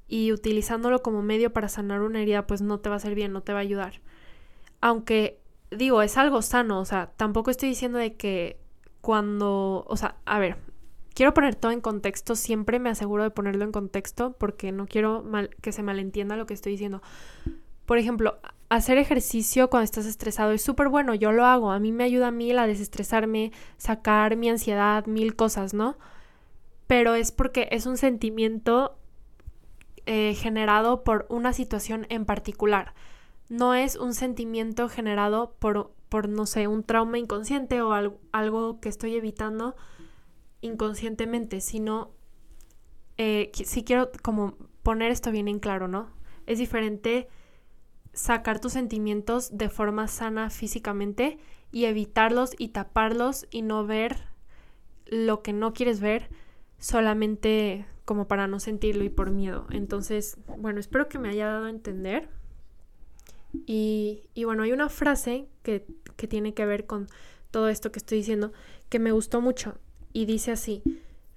y 0.09 0.33
utilizándolo 0.33 1.03
como 1.03 1.23
medio 1.23 1.53
para 1.53 1.69
sanar 1.69 2.03
una 2.03 2.23
herida, 2.23 2.47
pues 2.47 2.62
no 2.62 2.81
te 2.81 2.88
va 2.88 2.95
a 2.95 2.99
hacer 2.99 3.15
bien, 3.15 3.33
no 3.33 3.43
te 3.43 3.53
va 3.53 3.59
a 3.59 3.62
ayudar. 3.62 4.00
Aunque 4.81 5.41
digo, 5.71 6.03
es 6.03 6.17
algo 6.17 6.43
sano, 6.43 6.81
o 6.81 6.85
sea, 6.85 7.12
tampoco 7.17 7.50
estoy 7.50 7.69
diciendo 7.69 7.99
de 7.99 8.15
que 8.15 8.59
cuando, 9.00 9.85
o 9.88 9.97
sea, 9.97 10.17
a 10.25 10.38
ver, 10.38 10.57
quiero 11.15 11.35
poner 11.35 11.55
todo 11.55 11.73
en 11.73 11.81
contexto, 11.81 12.37
siempre 12.37 12.79
me 12.79 12.91
aseguro 12.91 13.23
de 13.23 13.31
ponerlo 13.31 13.65
en 13.65 13.73
contexto 13.73 14.33
porque 14.38 14.73
no 14.73 14.87
quiero 14.87 15.23
mal, 15.23 15.50
que 15.61 15.73
se 15.73 15.83
malentienda 15.83 16.37
lo 16.37 16.47
que 16.47 16.55
estoy 16.55 16.73
diciendo. 16.73 17.03
Por 17.87 17.99
ejemplo, 17.99 18.38
hacer 18.69 18.99
ejercicio 18.99 19.71
cuando 19.71 19.85
estás 19.85 20.07
estresado 20.07 20.52
es 20.52 20.62
súper 20.62 20.88
bueno, 20.88 21.14
yo 21.14 21.33
lo 21.33 21.47
hago, 21.47 21.71
a 21.71 21.78
mí 21.78 21.93
me 21.93 22.05
ayuda 22.05 22.28
a 22.28 22.33
mí 22.33 22.50
a 22.50 22.66
desestresarme, 22.66 23.52
sacar 23.78 24.37
mi 24.37 24.49
ansiedad, 24.49 25.07
mil 25.07 25.37
cosas, 25.37 25.73
¿no? 25.73 25.97
Pero 26.87 27.14
es 27.14 27.33
porque 27.33 27.69
es 27.71 27.87
un 27.87 27.97
sentimiento 27.97 28.99
eh, 30.07 30.35
generado 30.35 31.05
por 31.05 31.26
una 31.28 31.52
situación 31.52 32.07
en 32.11 32.25
particular. 32.25 32.95
No 33.49 33.75
es 33.75 33.97
un 33.97 34.14
sentimiento 34.14 34.88
generado 34.88 35.55
por, 35.59 35.93
por 36.09 36.28
no 36.28 36.47
sé, 36.47 36.66
un 36.66 36.83
trauma 36.83 37.19
inconsciente 37.19 37.81
o 37.83 37.93
algo, 37.93 38.81
que 38.81 38.88
estoy 38.88 39.14
evitando 39.14 39.76
inconscientemente, 40.61 41.61
sino 41.61 42.11
eh, 43.16 43.50
si 43.55 43.85
quiero 43.85 44.11
como 44.23 44.57
poner 44.83 45.12
esto 45.12 45.31
bien 45.31 45.47
en 45.49 45.61
claro, 45.61 45.87
¿no? 45.87 46.11
Es 46.47 46.59
diferente 46.59 47.28
sacar 48.16 48.61
tus 48.61 48.73
sentimientos 48.73 49.56
de 49.56 49.68
forma 49.68 50.08
sana 50.08 50.49
físicamente 50.49 51.38
y 51.70 51.85
evitarlos 51.85 52.54
y 52.58 52.68
taparlos 52.68 53.46
y 53.50 53.61
no 53.61 53.87
ver 53.87 54.16
lo 55.04 55.42
que 55.42 55.52
no 55.52 55.75
quieres 55.75 56.00
ver 56.00 56.30
solamente 56.78 57.87
como 58.06 58.26
para 58.26 58.46
no 58.46 58.58
sentirlo 58.58 59.04
y 59.04 59.11
por 59.11 59.30
miedo. 59.30 59.66
Entonces, 59.70 60.38
bueno, 60.58 60.80
espero 60.80 61.08
que 61.08 61.18
me 61.18 61.28
haya 61.28 61.46
dado 61.46 61.66
a 61.66 61.70
entender. 61.70 62.28
Y, 63.66 64.23
y 64.32 64.44
bueno, 64.44 64.62
hay 64.62 64.73
una 64.73 64.88
frase 64.88 65.46
que, 65.62 65.87
que 66.16 66.26
tiene 66.26 66.54
que 66.54 66.64
ver 66.64 66.87
con 66.87 67.08
todo 67.50 67.68
esto 67.68 67.92
que 67.92 67.99
estoy 67.99 68.18
diciendo 68.18 68.52
que 68.88 68.99
me 68.99 69.12
gustó 69.12 69.40
mucho 69.42 69.78
y 70.12 70.25
dice 70.25 70.52
así, 70.52 70.82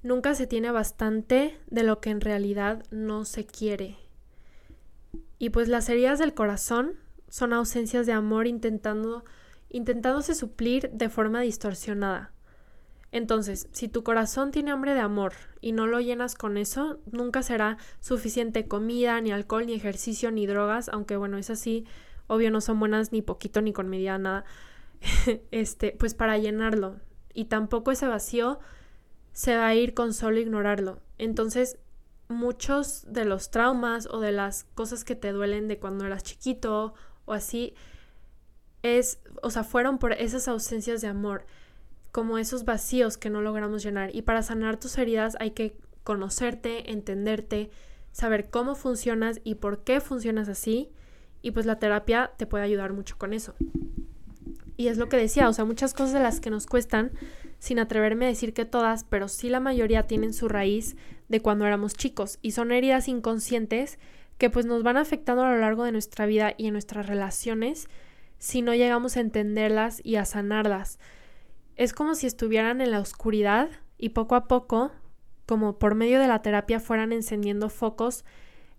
nunca 0.01 0.33
se 0.33 0.47
tiene 0.47 0.71
bastante 0.71 1.57
de 1.67 1.83
lo 1.83 1.99
que 1.99 2.09
en 2.09 2.21
realidad 2.21 2.85
no 2.89 3.25
se 3.25 3.45
quiere. 3.45 3.97
Y 5.39 5.49
pues 5.49 5.67
las 5.67 5.89
heridas 5.89 6.19
del 6.19 6.33
corazón 6.33 6.93
son 7.29 7.53
ausencias 7.53 8.05
de 8.05 8.11
amor 8.13 8.45
intentando 8.45 9.23
intentándose 9.69 10.35
suplir 10.35 10.89
de 10.91 11.09
forma 11.09 11.41
distorsionada. 11.41 12.31
Entonces, 13.11 13.67
si 13.71 13.87
tu 13.87 14.03
corazón 14.03 14.51
tiene 14.51 14.71
hambre 14.71 14.93
de 14.93 14.99
amor 14.99 15.33
y 15.61 15.71
no 15.71 15.87
lo 15.87 15.99
llenas 15.99 16.35
con 16.35 16.57
eso, 16.57 16.99
nunca 17.11 17.41
será 17.41 17.77
suficiente 17.99 18.67
comida, 18.67 19.19
ni 19.21 19.31
alcohol, 19.31 19.65
ni 19.65 19.73
ejercicio, 19.73 20.31
ni 20.31 20.45
drogas, 20.45 20.89
aunque 20.89 21.17
bueno, 21.17 21.37
es 21.37 21.49
así, 21.49 21.85
obvio 22.27 22.51
no 22.51 22.61
son 22.61 22.79
buenas 22.79 23.11
ni 23.11 23.21
poquito, 23.21 23.61
ni 23.61 23.73
con 23.73 23.89
medida, 23.89 24.17
nada, 24.17 24.45
este, 25.51 25.95
pues 25.97 26.13
para 26.13 26.37
llenarlo. 26.37 26.97
Y 27.33 27.45
tampoco 27.45 27.91
ese 27.91 28.07
vacío 28.07 28.59
se 29.33 29.55
va 29.55 29.67
a 29.67 29.75
ir 29.75 29.93
con 29.93 30.13
solo 30.13 30.39
ignorarlo. 30.39 30.99
Entonces, 31.17 31.79
muchos 32.29 33.03
de 33.11 33.25
los 33.25 33.49
traumas 33.49 34.07
o 34.09 34.19
de 34.19 34.31
las 34.31 34.63
cosas 34.75 35.03
que 35.03 35.15
te 35.15 35.31
duelen 35.31 35.67
de 35.67 35.79
cuando 35.79 36.05
eras 36.05 36.23
chiquito 36.23 36.93
o 37.25 37.33
así, 37.33 37.73
es, 38.83 39.19
o 39.41 39.49
sea, 39.49 39.63
fueron 39.63 39.97
por 39.97 40.13
esas 40.13 40.47
ausencias 40.47 41.01
de 41.01 41.07
amor 41.07 41.45
como 42.11 42.37
esos 42.37 42.65
vacíos 42.65 43.17
que 43.17 43.29
no 43.29 43.41
logramos 43.41 43.83
llenar. 43.83 44.15
Y 44.15 44.21
para 44.21 44.43
sanar 44.43 44.79
tus 44.79 44.97
heridas 44.97 45.35
hay 45.39 45.51
que 45.51 45.75
conocerte, 46.03 46.91
entenderte, 46.91 47.71
saber 48.11 48.49
cómo 48.49 48.75
funcionas 48.75 49.41
y 49.43 49.55
por 49.55 49.83
qué 49.83 49.99
funcionas 49.99 50.49
así. 50.49 50.89
Y 51.41 51.51
pues 51.51 51.65
la 51.65 51.79
terapia 51.79 52.31
te 52.37 52.45
puede 52.45 52.63
ayudar 52.63 52.93
mucho 52.93 53.17
con 53.17 53.33
eso. 53.33 53.55
Y 54.77 54.87
es 54.87 54.97
lo 54.97 55.09
que 55.09 55.17
decía, 55.17 55.49
o 55.49 55.53
sea, 55.53 55.65
muchas 55.65 55.93
cosas 55.93 56.13
de 56.13 56.19
las 56.21 56.39
que 56.39 56.49
nos 56.49 56.65
cuestan, 56.65 57.11
sin 57.59 57.79
atreverme 57.79 58.25
a 58.25 58.29
decir 58.29 58.53
que 58.53 58.65
todas, 58.65 59.03
pero 59.03 59.27
sí 59.27 59.49
la 59.49 59.59
mayoría 59.59 60.07
tienen 60.07 60.33
su 60.33 60.47
raíz 60.47 60.95
de 61.29 61.41
cuando 61.41 61.65
éramos 61.65 61.93
chicos 61.93 62.39
y 62.41 62.51
son 62.51 62.71
heridas 62.71 63.07
inconscientes 63.07 63.99
que 64.37 64.49
pues 64.49 64.65
nos 64.65 64.83
van 64.83 64.97
afectando 64.97 65.43
a 65.43 65.51
lo 65.51 65.59
largo 65.59 65.83
de 65.83 65.91
nuestra 65.91 66.25
vida 66.25 66.53
y 66.57 66.67
en 66.67 66.73
nuestras 66.73 67.07
relaciones 67.07 67.87
si 68.39 68.61
no 68.61 68.73
llegamos 68.73 69.17
a 69.17 69.19
entenderlas 69.19 70.01
y 70.03 70.15
a 70.15 70.25
sanarlas. 70.25 70.97
Es 71.75 71.93
como 71.93 72.15
si 72.15 72.25
estuvieran 72.25 72.81
en 72.81 72.91
la 72.91 72.99
oscuridad 72.99 73.69
y 73.97 74.09
poco 74.09 74.35
a 74.35 74.47
poco, 74.47 74.91
como 75.45 75.77
por 75.77 75.93
medio 75.93 76.19
de 76.19 76.27
la 76.27 76.41
terapia, 76.41 76.79
fueran 76.79 77.11
encendiendo 77.11 77.69
focos 77.69 78.23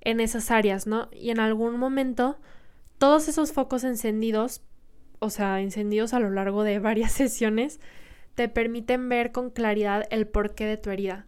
en 0.00 0.20
esas 0.20 0.50
áreas, 0.50 0.86
¿no? 0.86 1.08
Y 1.12 1.30
en 1.30 1.40
algún 1.40 1.78
momento, 1.78 2.38
todos 2.98 3.28
esos 3.28 3.52
focos 3.52 3.84
encendidos, 3.84 4.62
o 5.18 5.28
sea, 5.28 5.60
encendidos 5.60 6.14
a 6.14 6.20
lo 6.20 6.30
largo 6.30 6.64
de 6.64 6.78
varias 6.80 7.12
sesiones, 7.12 7.80
te 8.34 8.48
permiten 8.48 9.08
ver 9.08 9.30
con 9.32 9.50
claridad 9.50 10.04
el 10.10 10.26
porqué 10.26 10.64
de 10.64 10.78
tu 10.78 10.90
herida. 10.90 11.26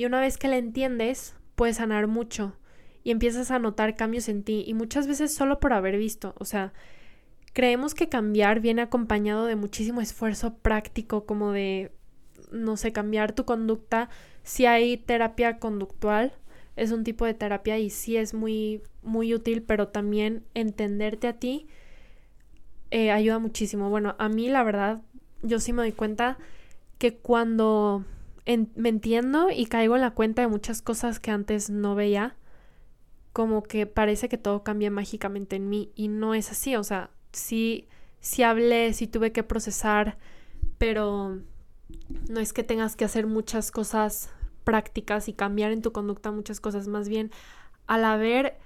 Y 0.00 0.06
una 0.06 0.20
vez 0.20 0.38
que 0.38 0.48
la 0.48 0.56
entiendes, 0.56 1.36
puedes 1.56 1.76
sanar 1.76 2.06
mucho 2.06 2.56
y 3.04 3.10
empiezas 3.10 3.50
a 3.50 3.58
notar 3.58 3.96
cambios 3.96 4.30
en 4.30 4.44
ti 4.44 4.64
y 4.66 4.72
muchas 4.72 5.06
veces 5.06 5.34
solo 5.34 5.60
por 5.60 5.74
haber 5.74 5.98
visto, 5.98 6.34
o 6.38 6.46
sea, 6.46 6.72
Creemos 7.52 7.94
que 7.94 8.08
cambiar 8.08 8.60
viene 8.60 8.82
acompañado 8.82 9.44
de 9.44 9.56
muchísimo 9.56 10.00
esfuerzo 10.00 10.54
práctico, 10.54 11.26
como 11.26 11.50
de, 11.50 11.90
no 12.52 12.76
sé, 12.76 12.92
cambiar 12.92 13.32
tu 13.32 13.44
conducta. 13.44 14.08
Si 14.44 14.66
hay 14.66 14.96
terapia 14.96 15.58
conductual, 15.58 16.32
es 16.76 16.92
un 16.92 17.02
tipo 17.02 17.26
de 17.26 17.34
terapia 17.34 17.78
y 17.78 17.90
sí 17.90 18.16
es 18.16 18.34
muy, 18.34 18.82
muy 19.02 19.34
útil, 19.34 19.62
pero 19.62 19.88
también 19.88 20.44
entenderte 20.54 21.26
a 21.26 21.38
ti 21.40 21.66
eh, 22.92 23.10
ayuda 23.10 23.40
muchísimo. 23.40 23.90
Bueno, 23.90 24.14
a 24.18 24.28
mí 24.28 24.48
la 24.48 24.62
verdad, 24.62 25.02
yo 25.42 25.58
sí 25.58 25.72
me 25.72 25.82
doy 25.82 25.92
cuenta 25.92 26.38
que 26.98 27.16
cuando 27.16 28.04
me 28.46 28.88
entiendo 28.88 29.48
y 29.50 29.66
caigo 29.66 29.94
en 29.96 30.02
la 30.02 30.12
cuenta 30.12 30.42
de 30.42 30.48
muchas 30.48 30.82
cosas 30.82 31.20
que 31.20 31.30
antes 31.30 31.70
no 31.70 31.94
veía, 31.94 32.36
como 33.32 33.62
que 33.62 33.86
parece 33.86 34.28
que 34.28 34.38
todo 34.38 34.62
cambia 34.64 34.90
mágicamente 34.90 35.56
en 35.56 35.68
mí 35.68 35.92
y 35.94 36.08
no 36.08 36.34
es 36.34 36.50
así, 36.50 36.76
o 36.76 36.84
sea, 36.84 37.10
sí, 37.32 37.86
sí 38.20 38.42
hablé, 38.42 38.92
sí 38.92 39.06
tuve 39.06 39.32
que 39.32 39.42
procesar, 39.42 40.18
pero 40.78 41.38
no 42.28 42.40
es 42.40 42.52
que 42.52 42.64
tengas 42.64 42.96
que 42.96 43.04
hacer 43.04 43.26
muchas 43.26 43.70
cosas 43.70 44.30
prácticas 44.64 45.28
y 45.28 45.32
cambiar 45.32 45.72
en 45.72 45.82
tu 45.82 45.92
conducta 45.92 46.30
muchas 46.30 46.60
cosas, 46.60 46.88
más 46.88 47.08
bien 47.08 47.30
al 47.86 48.04
haber 48.04 48.56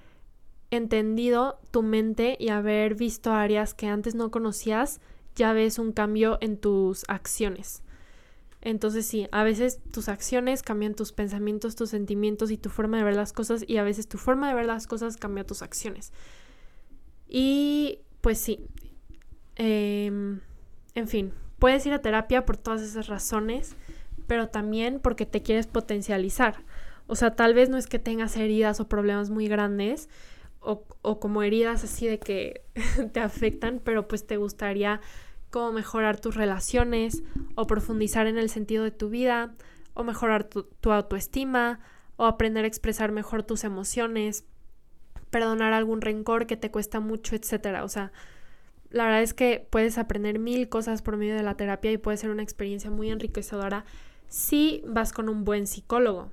entendido 0.71 1.59
tu 1.71 1.83
mente 1.83 2.37
y 2.39 2.49
haber 2.49 2.95
visto 2.95 3.33
áreas 3.33 3.73
que 3.73 3.87
antes 3.87 4.13
no 4.13 4.29
conocías, 4.29 4.99
ya 5.35 5.53
ves 5.53 5.79
un 5.79 5.91
cambio 5.91 6.37
en 6.41 6.57
tus 6.57 7.05
acciones. 7.07 7.81
Entonces 8.65 9.05
sí, 9.05 9.27
a 9.31 9.43
veces 9.43 9.79
tus 9.91 10.09
acciones 10.09 10.63
cambian 10.63 10.95
tus 10.95 11.11
pensamientos, 11.11 11.75
tus 11.75 11.91
sentimientos 11.91 12.49
y 12.49 12.57
tu 12.57 12.69
forma 12.69 12.97
de 12.97 13.03
ver 13.03 13.15
las 13.15 13.31
cosas 13.31 13.63
y 13.67 13.77
a 13.77 13.83
veces 13.83 14.07
tu 14.07 14.17
forma 14.17 14.47
de 14.47 14.55
ver 14.55 14.65
las 14.65 14.87
cosas 14.87 15.17
cambia 15.17 15.45
tus 15.45 15.61
acciones. 15.61 16.11
Y 17.27 17.99
pues 18.21 18.39
sí, 18.39 18.65
em, 19.55 20.39
en 20.95 21.07
fin, 21.07 21.31
puedes 21.59 21.85
ir 21.85 21.93
a 21.93 22.01
terapia 22.01 22.47
por 22.47 22.57
todas 22.57 22.81
esas 22.81 23.05
razones, 23.05 23.75
pero 24.25 24.49
también 24.49 24.99
porque 24.99 25.27
te 25.27 25.43
quieres 25.43 25.67
potencializar. 25.67 26.55
O 27.05 27.15
sea, 27.15 27.35
tal 27.35 27.53
vez 27.53 27.69
no 27.69 27.77
es 27.77 27.85
que 27.85 27.99
tengas 27.99 28.35
heridas 28.35 28.79
o 28.79 28.89
problemas 28.89 29.29
muy 29.29 29.47
grandes 29.47 30.09
o, 30.59 30.83
o 31.03 31.19
como 31.19 31.43
heridas 31.43 31.83
así 31.83 32.07
de 32.07 32.17
que 32.17 32.63
te 33.13 33.19
afectan, 33.19 33.79
pero 33.83 34.07
pues 34.07 34.25
te 34.25 34.37
gustaría 34.37 35.01
como 35.49 35.71
mejorar 35.71 36.19
tus 36.19 36.35
relaciones 36.35 37.23
o 37.55 37.67
profundizar 37.67 38.27
en 38.27 38.37
el 38.37 38.49
sentido 38.49 38.83
de 38.83 38.91
tu 38.91 39.09
vida 39.09 39.55
o 39.93 40.03
mejorar 40.03 40.43
tu, 40.43 40.91
autoestima 40.91 41.79
o 42.17 42.25
aprender 42.25 42.65
a 42.65 42.67
expresar 42.67 43.11
mejor 43.11 43.43
tus 43.43 43.63
emociones, 43.63 44.45
perdonar 45.29 45.73
algún 45.73 46.01
rencor 46.01 46.47
que 46.47 46.57
te 46.57 46.71
cuesta 46.71 46.99
mucho, 46.99 47.35
etcétera. 47.35 47.83
O 47.83 47.89
sea, 47.89 48.11
la 48.89 49.05
verdad 49.05 49.21
es 49.21 49.33
que 49.33 49.67
puedes 49.69 49.97
aprender 49.97 50.39
mil 50.39 50.69
cosas 50.69 51.01
por 51.01 51.17
medio 51.17 51.35
de 51.35 51.43
la 51.43 51.55
terapia 51.55 51.91
y 51.91 51.97
puede 51.97 52.17
ser 52.17 52.29
una 52.29 52.43
experiencia 52.43 52.91
muy 52.91 53.09
enriquecedora 53.09 53.85
si 54.27 54.83
vas 54.85 55.13
con 55.13 55.29
un 55.29 55.43
buen 55.43 55.67
psicólogo. 55.67 56.31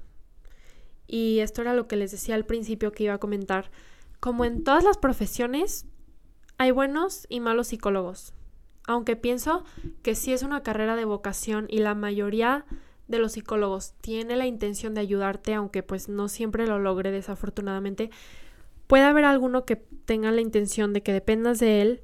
Y 1.06 1.40
esto 1.40 1.62
era 1.62 1.74
lo 1.74 1.88
que 1.88 1.96
les 1.96 2.10
decía 2.10 2.34
al 2.34 2.46
principio 2.46 2.92
que 2.92 3.04
iba 3.04 3.14
a 3.14 3.18
comentar. 3.18 3.70
Como 4.18 4.44
en 4.44 4.64
todas 4.64 4.84
las 4.84 4.98
profesiones, 4.98 5.86
hay 6.58 6.70
buenos 6.70 7.26
y 7.28 7.40
malos 7.40 7.68
psicólogos. 7.68 8.34
Aunque 8.86 9.16
pienso 9.16 9.64
que 10.02 10.14
sí 10.14 10.32
es 10.32 10.42
una 10.42 10.62
carrera 10.62 10.96
de 10.96 11.04
vocación 11.04 11.66
y 11.68 11.78
la 11.78 11.94
mayoría 11.94 12.64
de 13.08 13.18
los 13.18 13.32
psicólogos 13.32 13.92
tiene 14.00 14.36
la 14.36 14.46
intención 14.46 14.94
de 14.94 15.02
ayudarte, 15.02 15.54
aunque 15.54 15.82
pues 15.82 16.08
no 16.08 16.28
siempre 16.28 16.66
lo 16.66 16.78
logre 16.78 17.10
desafortunadamente, 17.10 18.10
puede 18.86 19.04
haber 19.04 19.24
alguno 19.24 19.64
que 19.64 19.76
tenga 19.76 20.30
la 20.32 20.40
intención 20.40 20.92
de 20.92 21.02
que 21.02 21.12
dependas 21.12 21.58
de 21.60 21.82
él 21.82 22.02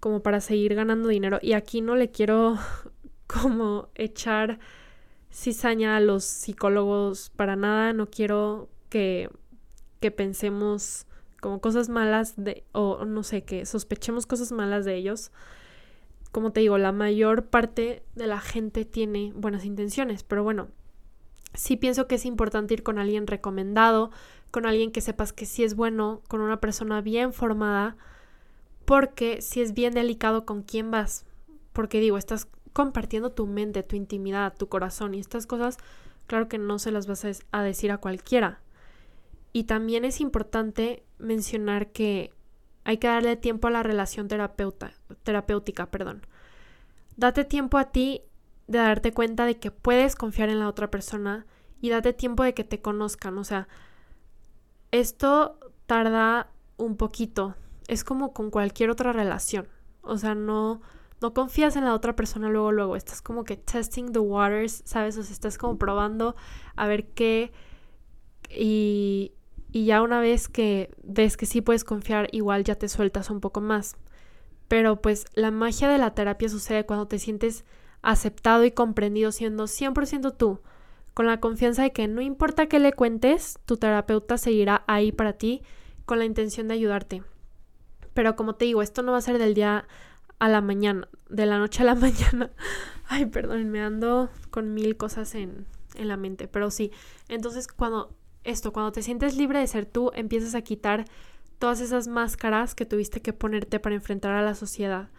como 0.00 0.22
para 0.22 0.40
seguir 0.40 0.74
ganando 0.74 1.08
dinero. 1.08 1.38
Y 1.42 1.52
aquí 1.52 1.80
no 1.80 1.96
le 1.96 2.10
quiero 2.10 2.58
como 3.26 3.88
echar 3.94 4.58
cizaña 5.32 5.96
a 5.96 6.00
los 6.00 6.24
psicólogos 6.24 7.30
para 7.30 7.56
nada, 7.56 7.92
no 7.92 8.06
quiero 8.06 8.68
que, 8.88 9.28
que 10.00 10.10
pensemos 10.10 11.06
como 11.40 11.60
cosas 11.60 11.88
malas 11.88 12.34
de, 12.36 12.64
o 12.72 13.04
no 13.04 13.22
sé, 13.22 13.42
que 13.42 13.66
sospechemos 13.66 14.26
cosas 14.26 14.52
malas 14.52 14.84
de 14.84 14.94
ellos 14.94 15.32
como 16.34 16.50
te 16.50 16.58
digo, 16.58 16.78
la 16.78 16.90
mayor 16.90 17.46
parte 17.46 18.02
de 18.16 18.26
la 18.26 18.40
gente 18.40 18.84
tiene 18.84 19.32
buenas 19.36 19.64
intenciones, 19.64 20.24
pero 20.24 20.42
bueno, 20.42 20.66
sí 21.54 21.76
pienso 21.76 22.08
que 22.08 22.16
es 22.16 22.26
importante 22.26 22.74
ir 22.74 22.82
con 22.82 22.98
alguien 22.98 23.28
recomendado, 23.28 24.10
con 24.50 24.66
alguien 24.66 24.90
que 24.90 25.00
sepas 25.00 25.32
que 25.32 25.46
sí 25.46 25.62
es 25.62 25.76
bueno, 25.76 26.22
con 26.26 26.40
una 26.40 26.60
persona 26.60 27.00
bien 27.02 27.32
formada, 27.32 27.96
porque 28.84 29.42
si 29.42 29.60
es 29.60 29.74
bien 29.74 29.94
delicado 29.94 30.44
con 30.44 30.62
quién 30.64 30.90
vas, 30.90 31.24
porque 31.72 32.00
digo, 32.00 32.18
estás 32.18 32.48
compartiendo 32.72 33.30
tu 33.30 33.46
mente, 33.46 33.84
tu 33.84 33.94
intimidad, 33.94 34.56
tu 34.56 34.68
corazón 34.68 35.14
y 35.14 35.20
estas 35.20 35.46
cosas, 35.46 35.78
claro 36.26 36.48
que 36.48 36.58
no 36.58 36.80
se 36.80 36.90
las 36.90 37.06
vas 37.06 37.44
a 37.52 37.62
decir 37.62 37.92
a 37.92 37.98
cualquiera. 37.98 38.60
Y 39.52 39.64
también 39.64 40.04
es 40.04 40.20
importante 40.20 41.04
mencionar 41.18 41.92
que 41.92 42.32
hay 42.82 42.96
que 42.96 43.06
darle 43.06 43.36
tiempo 43.36 43.68
a 43.68 43.70
la 43.70 43.84
relación 43.84 44.26
terapéutica. 44.26 45.86
Perdón. 45.92 46.26
Date 47.16 47.44
tiempo 47.44 47.78
a 47.78 47.90
ti 47.90 48.22
de 48.66 48.78
darte 48.78 49.12
cuenta 49.12 49.46
de 49.46 49.58
que 49.58 49.70
puedes 49.70 50.16
confiar 50.16 50.48
en 50.48 50.58
la 50.58 50.68
otra 50.68 50.90
persona 50.90 51.46
y 51.80 51.90
date 51.90 52.12
tiempo 52.12 52.42
de 52.42 52.54
que 52.54 52.64
te 52.64 52.80
conozcan. 52.80 53.38
O 53.38 53.44
sea, 53.44 53.68
esto 54.90 55.58
tarda 55.86 56.50
un 56.76 56.96
poquito. 56.96 57.54
Es 57.88 58.04
como 58.04 58.32
con 58.32 58.50
cualquier 58.50 58.90
otra 58.90 59.12
relación. 59.12 59.68
O 60.02 60.16
sea, 60.16 60.34
no, 60.34 60.80
no 61.20 61.34
confías 61.34 61.76
en 61.76 61.84
la 61.84 61.94
otra 61.94 62.16
persona 62.16 62.48
luego, 62.48 62.72
luego. 62.72 62.96
Estás 62.96 63.22
como 63.22 63.44
que 63.44 63.56
testing 63.56 64.12
the 64.12 64.18
waters, 64.18 64.82
¿sabes? 64.84 65.16
O 65.18 65.22
sea, 65.22 65.32
estás 65.32 65.58
como 65.58 65.78
probando 65.78 66.34
a 66.76 66.86
ver 66.86 67.06
qué. 67.08 67.52
Y, 68.50 69.32
y 69.72 69.84
ya 69.86 70.02
una 70.02 70.20
vez 70.20 70.48
que 70.48 70.94
ves 71.02 71.36
que 71.36 71.46
sí 71.46 71.60
puedes 71.60 71.84
confiar, 71.84 72.28
igual 72.32 72.64
ya 72.64 72.76
te 72.76 72.88
sueltas 72.88 73.30
un 73.30 73.40
poco 73.40 73.60
más. 73.60 73.96
Pero 74.68 75.00
pues 75.00 75.26
la 75.34 75.50
magia 75.50 75.88
de 75.88 75.98
la 75.98 76.14
terapia 76.14 76.48
sucede 76.48 76.86
cuando 76.86 77.06
te 77.06 77.18
sientes 77.18 77.64
aceptado 78.02 78.64
y 78.64 78.70
comprendido 78.70 79.32
siendo 79.32 79.64
100% 79.64 80.36
tú, 80.36 80.60
con 81.14 81.26
la 81.26 81.40
confianza 81.40 81.82
de 81.82 81.92
que 81.92 82.08
no 82.08 82.20
importa 82.20 82.66
qué 82.66 82.78
le 82.78 82.92
cuentes, 82.92 83.58
tu 83.64 83.76
terapeuta 83.76 84.36
seguirá 84.36 84.84
ahí 84.86 85.12
para 85.12 85.34
ti 85.34 85.62
con 86.04 86.18
la 86.18 86.24
intención 86.24 86.68
de 86.68 86.74
ayudarte. 86.74 87.22
Pero 88.12 88.36
como 88.36 88.54
te 88.56 88.66
digo, 88.66 88.82
esto 88.82 89.02
no 89.02 89.12
va 89.12 89.18
a 89.18 89.22
ser 89.22 89.38
del 89.38 89.54
día 89.54 89.86
a 90.38 90.48
la 90.48 90.60
mañana, 90.60 91.08
de 91.28 91.46
la 91.46 91.58
noche 91.58 91.82
a 91.82 91.86
la 91.86 91.94
mañana. 91.94 92.50
Ay, 93.06 93.26
perdón, 93.26 93.70
me 93.70 93.80
ando 93.80 94.28
con 94.50 94.74
mil 94.74 94.96
cosas 94.96 95.34
en, 95.34 95.66
en 95.94 96.08
la 96.08 96.16
mente, 96.16 96.48
pero 96.48 96.70
sí. 96.70 96.90
Entonces, 97.28 97.68
cuando 97.68 98.14
esto, 98.44 98.72
cuando 98.72 98.92
te 98.92 99.02
sientes 99.02 99.36
libre 99.36 99.58
de 99.58 99.66
ser 99.66 99.86
tú, 99.86 100.10
empiezas 100.14 100.54
a 100.54 100.62
quitar 100.62 101.06
todas 101.58 101.80
esas 101.80 102.08
máscaras 102.08 102.74
que 102.74 102.86
tuviste 102.86 103.22
que 103.22 103.32
ponerte 103.32 103.80
para 103.80 103.94
enfrentar 103.94 104.32
a 104.32 104.42
la 104.42 104.54
sociedad. 104.54 105.10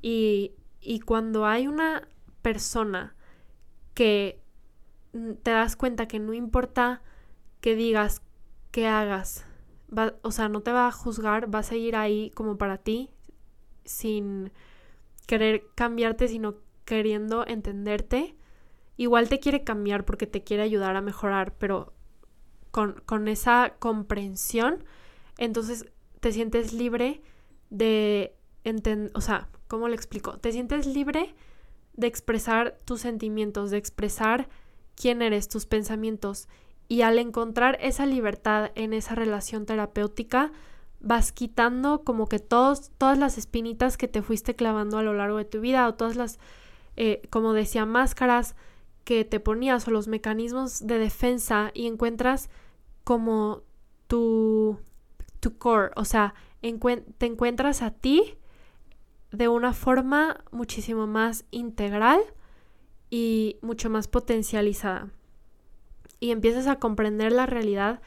Y, 0.00 0.52
y 0.80 1.00
cuando 1.00 1.46
hay 1.46 1.66
una 1.66 2.08
persona 2.42 3.14
que 3.94 4.42
te 5.42 5.50
das 5.50 5.76
cuenta 5.76 6.08
que 6.08 6.18
no 6.18 6.32
importa 6.32 7.02
que 7.60 7.76
digas, 7.76 8.22
que 8.70 8.86
hagas, 8.86 9.46
o 10.22 10.30
sea, 10.32 10.48
no 10.48 10.62
te 10.62 10.72
va 10.72 10.88
a 10.88 10.92
juzgar, 10.92 11.54
va 11.54 11.60
a 11.60 11.62
seguir 11.62 11.96
ahí 11.96 12.30
como 12.30 12.56
para 12.56 12.78
ti, 12.78 13.10
sin 13.84 14.50
querer 15.26 15.64
cambiarte, 15.74 16.28
sino 16.28 16.56
queriendo 16.84 17.46
entenderte. 17.46 18.36
Igual 18.96 19.28
te 19.28 19.38
quiere 19.38 19.64
cambiar 19.64 20.04
porque 20.04 20.26
te 20.26 20.42
quiere 20.42 20.62
ayudar 20.62 20.96
a 20.96 21.02
mejorar, 21.02 21.54
pero 21.58 21.92
con, 22.70 23.28
esa 23.28 23.74
comprensión, 23.78 24.84
entonces 25.38 25.86
te 26.20 26.32
sientes 26.32 26.72
libre 26.72 27.22
de 27.70 28.36
entender, 28.64 29.10
o 29.14 29.20
sea, 29.20 29.48
¿cómo 29.68 29.88
le 29.88 29.94
explico? 29.94 30.38
Te 30.38 30.52
sientes 30.52 30.86
libre 30.86 31.34
de 31.94 32.06
expresar 32.06 32.78
tus 32.84 33.00
sentimientos, 33.00 33.70
de 33.70 33.78
expresar 33.78 34.48
quién 34.94 35.22
eres, 35.22 35.48
tus 35.48 35.66
pensamientos. 35.66 36.48
Y 36.88 37.02
al 37.02 37.18
encontrar 37.18 37.78
esa 37.80 38.06
libertad 38.06 38.70
en 38.74 38.92
esa 38.92 39.14
relación 39.14 39.66
terapéutica, 39.66 40.52
vas 41.00 41.32
quitando 41.32 42.04
como 42.04 42.28
que 42.28 42.38
todos, 42.38 42.90
todas 42.98 43.18
las 43.18 43.38
espinitas 43.38 43.96
que 43.96 44.08
te 44.08 44.22
fuiste 44.22 44.54
clavando 44.54 44.98
a 44.98 45.02
lo 45.02 45.14
largo 45.14 45.38
de 45.38 45.44
tu 45.44 45.60
vida 45.60 45.88
o 45.88 45.94
todas 45.94 46.16
las, 46.16 46.38
eh, 46.96 47.22
como 47.30 47.52
decía, 47.52 47.86
máscaras 47.86 48.54
que 49.04 49.24
te 49.24 49.40
ponías 49.40 49.88
o 49.88 49.90
los 49.90 50.06
mecanismos 50.06 50.86
de 50.86 50.98
defensa 50.98 51.72
y 51.74 51.86
encuentras 51.86 52.50
como 53.04 53.62
tu, 54.06 54.78
core, 55.50 55.90
o 55.96 56.04
sea, 56.04 56.34
te 56.60 57.26
encuentras 57.26 57.82
a 57.82 57.90
ti 57.90 58.38
de 59.32 59.48
una 59.48 59.72
forma 59.72 60.44
muchísimo 60.50 61.06
más 61.06 61.44
integral 61.50 62.20
y 63.10 63.58
mucho 63.62 63.90
más 63.90 64.08
potencializada. 64.08 65.10
Y 66.20 66.30
empiezas 66.30 66.66
a 66.66 66.78
comprender 66.78 67.32
la 67.32 67.46
realidad 67.46 68.00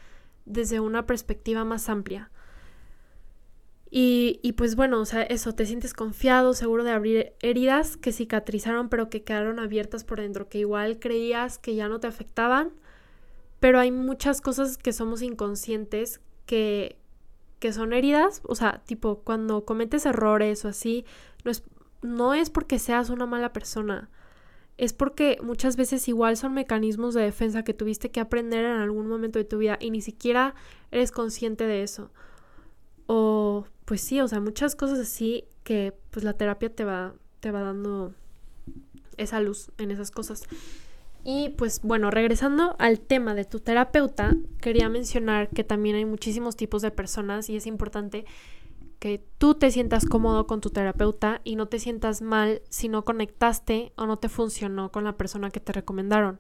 desde 0.46 0.80
una 0.80 1.06
perspectiva 1.06 1.66
más 1.66 1.90
amplia. 1.90 2.32
Y, 3.90 4.40
y, 4.42 4.54
pues 4.54 4.76
bueno, 4.76 5.00
o 5.00 5.06
sea, 5.06 5.22
eso, 5.24 5.54
te 5.54 5.66
sientes 5.66 5.94
confiado, 5.94 6.54
seguro 6.54 6.84
de 6.84 6.92
abrir 6.92 7.34
heridas 7.42 7.98
que 7.98 8.12
cicatrizaron 8.12 8.90
pero 8.90 9.10
que 9.10 9.24
quedaron 9.24 9.60
abiertas 9.60 10.04
por 10.04 10.20
dentro, 10.20 10.50
que 10.50 10.60
igual 10.60 11.00
creías 11.00 11.58
que 11.58 11.76
ya 11.76 11.88
no 11.88 12.00
te 12.00 12.08
afectaban, 12.08 12.74
pero 13.60 13.80
hay 13.80 13.92
muchas 13.92 14.42
cosas 14.42 14.78
que 14.78 14.92
somos 14.92 15.22
inconscientes 15.22 16.20
que, 16.46 16.98
que 17.66 17.74
son 17.74 17.94
heridas, 17.94 18.44
o 18.44 18.54
sea, 18.54 18.84
tipo 18.86 19.22
cuando 19.22 19.66
cometes 19.66 20.06
errores 20.06 20.64
o 20.66 20.68
así, 20.68 21.04
no 21.44 21.50
es, 21.50 21.64
no 22.04 22.36
es 22.36 22.52
porque 22.52 22.78
seas 22.78 23.10
una 23.10 23.26
mala 23.26 23.54
persona, 23.54 24.08
es 24.78 24.94
porque 24.94 25.40
muchas 25.42 25.76
veces 25.76 26.08
igual 26.08 26.38
son 26.38 26.54
mecanismos 26.54 27.16
de 27.16 27.24
defensa 27.24 27.64
que 27.64 27.74
tuviste 27.74 28.12
que 28.12 28.20
aprender 28.20 28.66
en 28.66 28.78
algún 28.78 29.08
momento 29.08 29.40
de 29.40 29.46
tu 29.46 29.58
vida 29.58 29.80
y 29.82 29.90
ni 29.90 30.02
siquiera 30.02 30.54
eres 30.92 31.12
consciente 31.12 31.66
de 31.66 31.82
eso. 31.82 32.12
O 33.08 33.66
pues 33.86 34.02
sí, 34.02 34.22
o 34.22 34.28
sea, 34.28 34.40
muchas 34.42 34.76
cosas 34.76 35.00
así 35.00 35.46
que 35.64 35.92
pues 36.12 36.24
la 36.24 36.34
terapia 36.34 36.70
te 36.70 36.84
va 36.86 37.16
te 37.40 37.50
va 37.50 37.62
dando 37.62 38.14
esa 39.18 39.40
luz 39.40 39.72
en 39.80 39.90
esas 39.90 40.12
cosas. 40.12 40.44
Y 41.28 41.50
pues 41.50 41.82
bueno, 41.82 42.12
regresando 42.12 42.76
al 42.78 43.00
tema 43.00 43.34
de 43.34 43.46
tu 43.46 43.60
terapeuta, 43.60 44.36
quería 44.62 44.90
mencionar 44.90 45.50
que 45.50 45.64
también 45.64 45.96
hay 45.96 46.06
muchísimos 46.06 46.56
tipos 46.56 46.84
de 46.84 46.92
personas 46.92 47.50
y 47.50 47.56
es 47.56 47.66
importante 47.66 48.26
que 49.00 49.26
tú 49.40 49.56
te 49.56 49.72
sientas 49.72 50.06
cómodo 50.06 50.46
con 50.46 50.62
tu 50.62 50.70
terapeuta 50.70 51.42
y 51.44 51.56
no 51.56 51.68
te 51.68 51.80
sientas 51.80 52.22
mal 52.22 52.62
si 52.70 52.90
no 52.90 53.04
conectaste 53.04 53.92
o 53.98 54.06
no 54.06 54.18
te 54.18 54.30
funcionó 54.30 54.92
con 54.92 55.04
la 55.04 55.18
persona 55.18 55.50
que 55.50 55.60
te 55.60 55.74
recomendaron. 55.74 56.40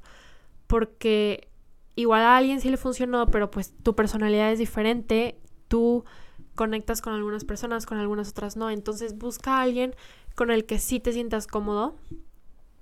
Porque 0.67 1.49
igual 1.95 2.21
a 2.21 2.37
alguien 2.37 2.61
sí 2.61 2.69
le 2.69 2.77
funcionó, 2.77 3.25
pero 3.25 3.49
pues 3.49 3.73
tu 3.81 3.95
personalidad 3.95 4.51
es 4.51 4.59
diferente, 4.59 5.39
tú 5.67 6.05
conectas 6.53 7.01
con 7.01 7.13
algunas 7.13 7.43
personas, 7.43 7.87
con 7.87 7.97
algunas 7.97 8.29
otras 8.29 8.55
no. 8.55 8.69
Entonces 8.69 9.17
busca 9.17 9.57
a 9.57 9.61
alguien 9.63 9.95
con 10.35 10.51
el 10.51 10.65
que 10.65 10.77
sí 10.77 10.99
te 10.99 11.11
sientas 11.11 11.47
cómodo, 11.47 11.95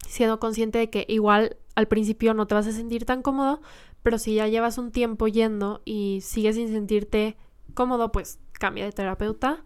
siendo 0.07 0.39
consciente 0.39 0.79
de 0.79 0.89
que 0.89 1.05
igual 1.07 1.57
al 1.75 1.87
principio 1.87 2.33
no 2.33 2.47
te 2.47 2.55
vas 2.55 2.67
a 2.67 2.71
sentir 2.71 3.05
tan 3.05 3.21
cómodo, 3.21 3.61
pero 4.03 4.17
si 4.17 4.35
ya 4.35 4.47
llevas 4.47 4.77
un 4.77 4.91
tiempo 4.91 5.27
yendo 5.27 5.81
y 5.85 6.19
sigues 6.21 6.55
sin 6.55 6.67
sentirte 6.67 7.37
cómodo, 7.73 8.11
pues 8.11 8.39
cambia 8.53 8.85
de 8.85 8.91
terapeuta. 8.91 9.63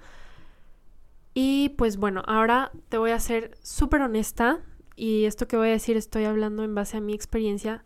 Y 1.34 1.70
pues 1.78 1.98
bueno, 1.98 2.24
ahora 2.26 2.72
te 2.90 2.98
voy 2.98 3.12
a 3.12 3.20
ser 3.20 3.58
súper 3.62 4.02
honesta 4.02 4.62
y 4.96 5.26
esto 5.26 5.48
que 5.48 5.58
voy 5.58 5.70
a 5.70 5.72
decir 5.72 5.98
estoy 5.98 6.26
hablando 6.26 6.64
en 6.64 6.74
base 6.74 6.98
a 6.98 7.02
mi 7.02 7.14
experiencia. 7.14 7.84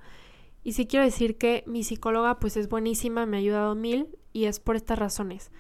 Y 0.63 0.73
sí 0.73 0.85
quiero 0.85 1.03
decir 1.03 1.37
que 1.37 1.63
mi 1.65 1.83
psicóloga 1.83 2.39
pues 2.39 2.55
es 2.55 2.69
buenísima, 2.69 3.25
me 3.25 3.37
ha 3.37 3.39
ayudado 3.39 3.75
mil 3.75 4.17
y 4.31 4.45
es 4.45 4.59
por 4.59 4.75
estas 4.75 4.99
razones. 4.99 5.51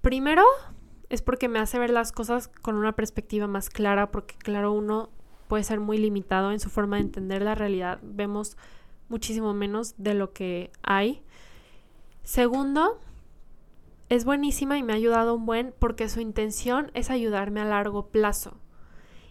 Primero, 0.00 0.44
es 1.08 1.22
porque 1.22 1.48
me 1.48 1.58
hace 1.58 1.78
ver 1.78 1.90
las 1.90 2.12
cosas 2.12 2.48
con 2.48 2.76
una 2.76 2.94
perspectiva 2.94 3.46
más 3.46 3.70
clara, 3.70 4.10
porque 4.10 4.36
claro, 4.36 4.72
uno 4.72 5.10
puede 5.48 5.64
ser 5.64 5.80
muy 5.80 5.98
limitado 5.98 6.52
en 6.52 6.60
su 6.60 6.70
forma 6.70 6.96
de 6.96 7.02
entender 7.02 7.42
la 7.42 7.54
realidad. 7.54 7.98
Vemos 8.02 8.56
muchísimo 9.08 9.54
menos 9.54 9.94
de 9.96 10.14
lo 10.14 10.32
que 10.32 10.70
hay. 10.82 11.22
Segundo, 12.22 13.00
es 14.08 14.24
buenísima 14.24 14.78
y 14.78 14.82
me 14.82 14.92
ha 14.92 14.96
ayudado 14.96 15.34
un 15.34 15.46
buen 15.46 15.74
porque 15.78 16.08
su 16.08 16.20
intención 16.20 16.90
es 16.94 17.10
ayudarme 17.10 17.60
a 17.60 17.64
largo 17.64 18.08
plazo. 18.08 18.58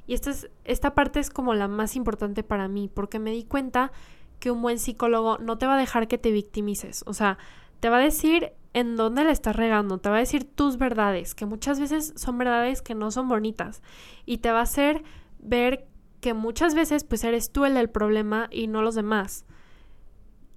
Y 0.07 0.13
esta, 0.13 0.31
es, 0.31 0.49
esta 0.63 0.95
parte 0.95 1.19
es 1.19 1.29
como 1.29 1.53
la 1.53 1.67
más 1.67 1.95
importante 1.95 2.43
para 2.43 2.67
mí, 2.67 2.89
porque 2.93 3.19
me 3.19 3.31
di 3.31 3.43
cuenta 3.43 3.91
que 4.39 4.51
un 4.51 4.61
buen 4.61 4.79
psicólogo 4.79 5.37
no 5.39 5.57
te 5.57 5.65
va 5.65 5.75
a 5.75 5.79
dejar 5.79 6.07
que 6.07 6.17
te 6.17 6.31
victimices. 6.31 7.03
O 7.07 7.13
sea, 7.13 7.37
te 7.79 7.89
va 7.89 7.97
a 7.97 8.01
decir 8.01 8.53
en 8.73 8.95
dónde 8.95 9.23
le 9.23 9.31
estás 9.31 9.55
regando, 9.55 9.97
te 9.97 10.09
va 10.09 10.17
a 10.17 10.19
decir 10.19 10.43
tus 10.43 10.77
verdades, 10.77 11.35
que 11.35 11.45
muchas 11.45 11.79
veces 11.79 12.13
son 12.15 12.37
verdades 12.37 12.81
que 12.81 12.95
no 12.95 13.11
son 13.11 13.27
bonitas. 13.27 13.81
Y 14.25 14.37
te 14.37 14.51
va 14.51 14.59
a 14.59 14.63
hacer 14.63 15.03
ver 15.39 15.87
que 16.21 16.33
muchas 16.33 16.75
veces 16.75 17.03
pues 17.03 17.23
eres 17.23 17.51
tú 17.51 17.65
el 17.65 17.73
del 17.73 17.89
problema 17.89 18.47
y 18.51 18.67
no 18.67 18.81
los 18.81 18.95
demás. 18.95 19.45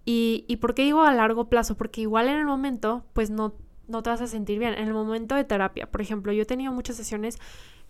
Y, 0.04 0.44
y 0.48 0.56
por 0.56 0.74
qué 0.74 0.82
digo 0.82 1.02
a 1.02 1.12
largo 1.12 1.48
plazo? 1.48 1.76
Porque 1.76 2.00
igual 2.00 2.28
en 2.28 2.38
el 2.38 2.46
momento 2.46 3.04
pues 3.12 3.30
no 3.30 3.54
no 3.90 4.02
te 4.02 4.10
vas 4.10 4.20
a 4.22 4.26
sentir 4.26 4.58
bien. 4.58 4.74
En 4.74 4.88
el 4.88 4.94
momento 4.94 5.34
de 5.34 5.44
terapia, 5.44 5.90
por 5.90 6.00
ejemplo, 6.00 6.32
yo 6.32 6.42
he 6.42 6.46
tenido 6.46 6.72
muchas 6.72 6.96
sesiones 6.96 7.38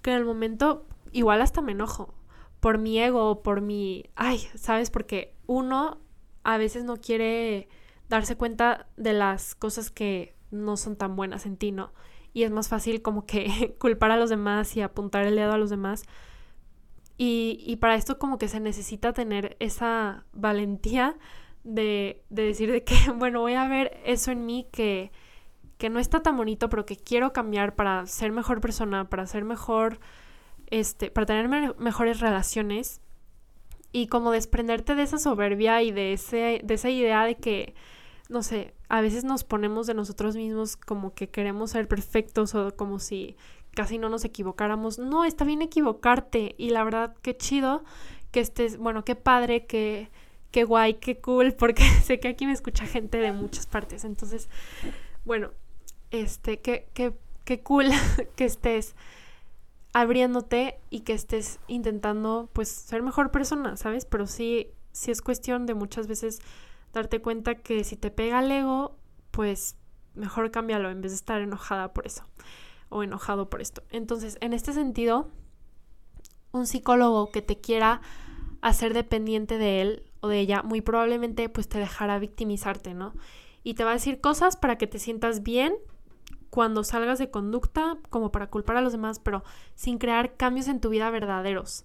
que 0.02 0.10
en 0.10 0.16
el 0.16 0.24
momento 0.24 0.86
igual 1.12 1.42
hasta 1.42 1.60
me 1.60 1.72
enojo 1.72 2.14
por 2.60 2.78
mi 2.78 2.98
ego, 2.98 3.42
por 3.42 3.60
mi, 3.60 4.04
ay, 4.16 4.38
¿sabes? 4.54 4.90
Porque 4.90 5.34
uno 5.46 5.98
a 6.42 6.58
veces 6.58 6.84
no 6.84 6.96
quiere 6.96 7.68
darse 8.08 8.36
cuenta 8.36 8.88
de 8.96 9.12
las 9.12 9.54
cosas 9.54 9.90
que 9.90 10.34
no 10.50 10.76
son 10.76 10.96
tan 10.96 11.16
buenas 11.16 11.46
en 11.46 11.56
ti, 11.56 11.72
¿no? 11.72 11.92
Y 12.32 12.42
es 12.44 12.50
más 12.50 12.68
fácil 12.68 13.02
como 13.02 13.24
que 13.26 13.76
culpar 13.78 14.10
a 14.10 14.16
los 14.16 14.30
demás 14.30 14.76
y 14.76 14.82
apuntar 14.82 15.26
el 15.26 15.36
dedo 15.36 15.52
a 15.52 15.58
los 15.58 15.70
demás. 15.70 16.04
Y, 17.22 17.62
y 17.66 17.76
para 17.76 17.96
esto 17.96 18.18
como 18.18 18.38
que 18.38 18.48
se 18.48 18.60
necesita 18.60 19.12
tener 19.12 19.54
esa 19.60 20.24
valentía 20.32 21.18
de, 21.64 22.24
de 22.30 22.44
decir 22.44 22.72
de 22.72 22.82
que, 22.82 22.94
bueno, 23.14 23.40
voy 23.40 23.52
a 23.52 23.68
ver 23.68 24.00
eso 24.06 24.30
en 24.30 24.46
mí 24.46 24.66
que, 24.72 25.12
que 25.76 25.90
no 25.90 26.00
está 26.00 26.22
tan 26.22 26.38
bonito, 26.38 26.70
pero 26.70 26.86
que 26.86 26.96
quiero 26.96 27.34
cambiar 27.34 27.76
para 27.76 28.06
ser 28.06 28.32
mejor 28.32 28.62
persona, 28.62 29.10
para 29.10 29.26
ser 29.26 29.44
mejor, 29.44 30.00
este, 30.68 31.10
para 31.10 31.26
tener 31.26 31.76
mejores 31.76 32.20
relaciones. 32.20 33.02
Y 33.92 34.06
como 34.06 34.30
desprenderte 34.30 34.94
de 34.94 35.02
esa 35.02 35.18
soberbia 35.18 35.82
y 35.82 35.92
de, 35.92 36.14
ese, 36.14 36.62
de 36.64 36.72
esa 36.72 36.88
idea 36.88 37.26
de 37.26 37.34
que, 37.34 37.74
no 38.30 38.42
sé, 38.42 38.72
a 38.88 39.02
veces 39.02 39.24
nos 39.24 39.44
ponemos 39.44 39.86
de 39.86 39.92
nosotros 39.92 40.36
mismos 40.36 40.78
como 40.78 41.12
que 41.12 41.28
queremos 41.28 41.72
ser 41.72 41.86
perfectos 41.86 42.54
o 42.54 42.74
como 42.74 42.98
si 42.98 43.36
casi 43.74 43.98
no 43.98 44.08
nos 44.08 44.24
equivocáramos. 44.24 44.98
No, 44.98 45.24
está 45.24 45.44
bien 45.44 45.62
equivocarte 45.62 46.54
y 46.58 46.70
la 46.70 46.84
verdad, 46.84 47.14
qué 47.22 47.36
chido 47.36 47.84
que 48.30 48.40
estés, 48.40 48.78
bueno, 48.78 49.04
qué 49.04 49.16
padre, 49.16 49.66
qué, 49.66 50.10
qué 50.50 50.64
guay, 50.64 50.94
qué 50.94 51.20
cool, 51.20 51.52
porque 51.58 51.82
sé 51.82 52.20
que 52.20 52.28
aquí 52.28 52.46
me 52.46 52.52
escucha 52.52 52.86
gente 52.86 53.18
de 53.18 53.32
muchas 53.32 53.66
partes. 53.66 54.04
Entonces, 54.04 54.48
bueno, 55.24 55.50
este, 56.10 56.60
qué, 56.60 56.88
qué, 56.94 57.14
qué 57.44 57.60
cool 57.60 57.86
que 58.36 58.44
estés 58.44 58.94
abriéndote 59.92 60.78
y 60.88 61.00
que 61.00 61.14
estés 61.14 61.58
intentando 61.66 62.48
pues 62.52 62.68
ser 62.68 63.02
mejor 63.02 63.32
persona, 63.32 63.76
¿sabes? 63.76 64.04
Pero 64.04 64.26
sí, 64.26 64.68
sí 64.92 65.10
es 65.10 65.20
cuestión 65.20 65.66
de 65.66 65.74
muchas 65.74 66.06
veces 66.06 66.40
darte 66.92 67.20
cuenta 67.20 67.56
que 67.56 67.82
si 67.82 67.96
te 67.96 68.12
pega 68.12 68.38
el 68.40 68.52
ego, 68.52 68.96
pues 69.32 69.76
mejor 70.14 70.50
cámbialo 70.52 70.90
en 70.90 71.00
vez 71.00 71.12
de 71.12 71.16
estar 71.16 71.40
enojada 71.40 71.92
por 71.92 72.06
eso 72.06 72.24
o 72.90 73.02
enojado 73.02 73.48
por 73.48 73.62
esto. 73.62 73.82
Entonces, 73.90 74.36
en 74.42 74.52
este 74.52 74.74
sentido, 74.74 75.28
un 76.52 76.66
psicólogo 76.66 77.30
que 77.30 77.40
te 77.40 77.58
quiera 77.58 78.02
hacer 78.60 78.92
dependiente 78.92 79.56
de 79.56 79.80
él 79.80 80.02
o 80.20 80.28
de 80.28 80.38
ella, 80.40 80.62
muy 80.62 80.82
probablemente 80.82 81.48
pues 81.48 81.68
te 81.68 81.78
dejará 81.78 82.18
victimizarte, 82.18 82.92
¿no? 82.92 83.14
Y 83.62 83.74
te 83.74 83.84
va 83.84 83.90
a 83.90 83.94
decir 83.94 84.20
cosas 84.20 84.56
para 84.56 84.76
que 84.76 84.86
te 84.86 84.98
sientas 84.98 85.42
bien 85.42 85.74
cuando 86.50 86.84
salgas 86.84 87.18
de 87.18 87.30
conducta 87.30 87.96
como 88.10 88.32
para 88.32 88.48
culpar 88.48 88.76
a 88.76 88.82
los 88.82 88.92
demás, 88.92 89.18
pero 89.20 89.44
sin 89.74 89.98
crear 89.98 90.36
cambios 90.36 90.68
en 90.68 90.80
tu 90.80 90.90
vida 90.90 91.08
verdaderos. 91.10 91.84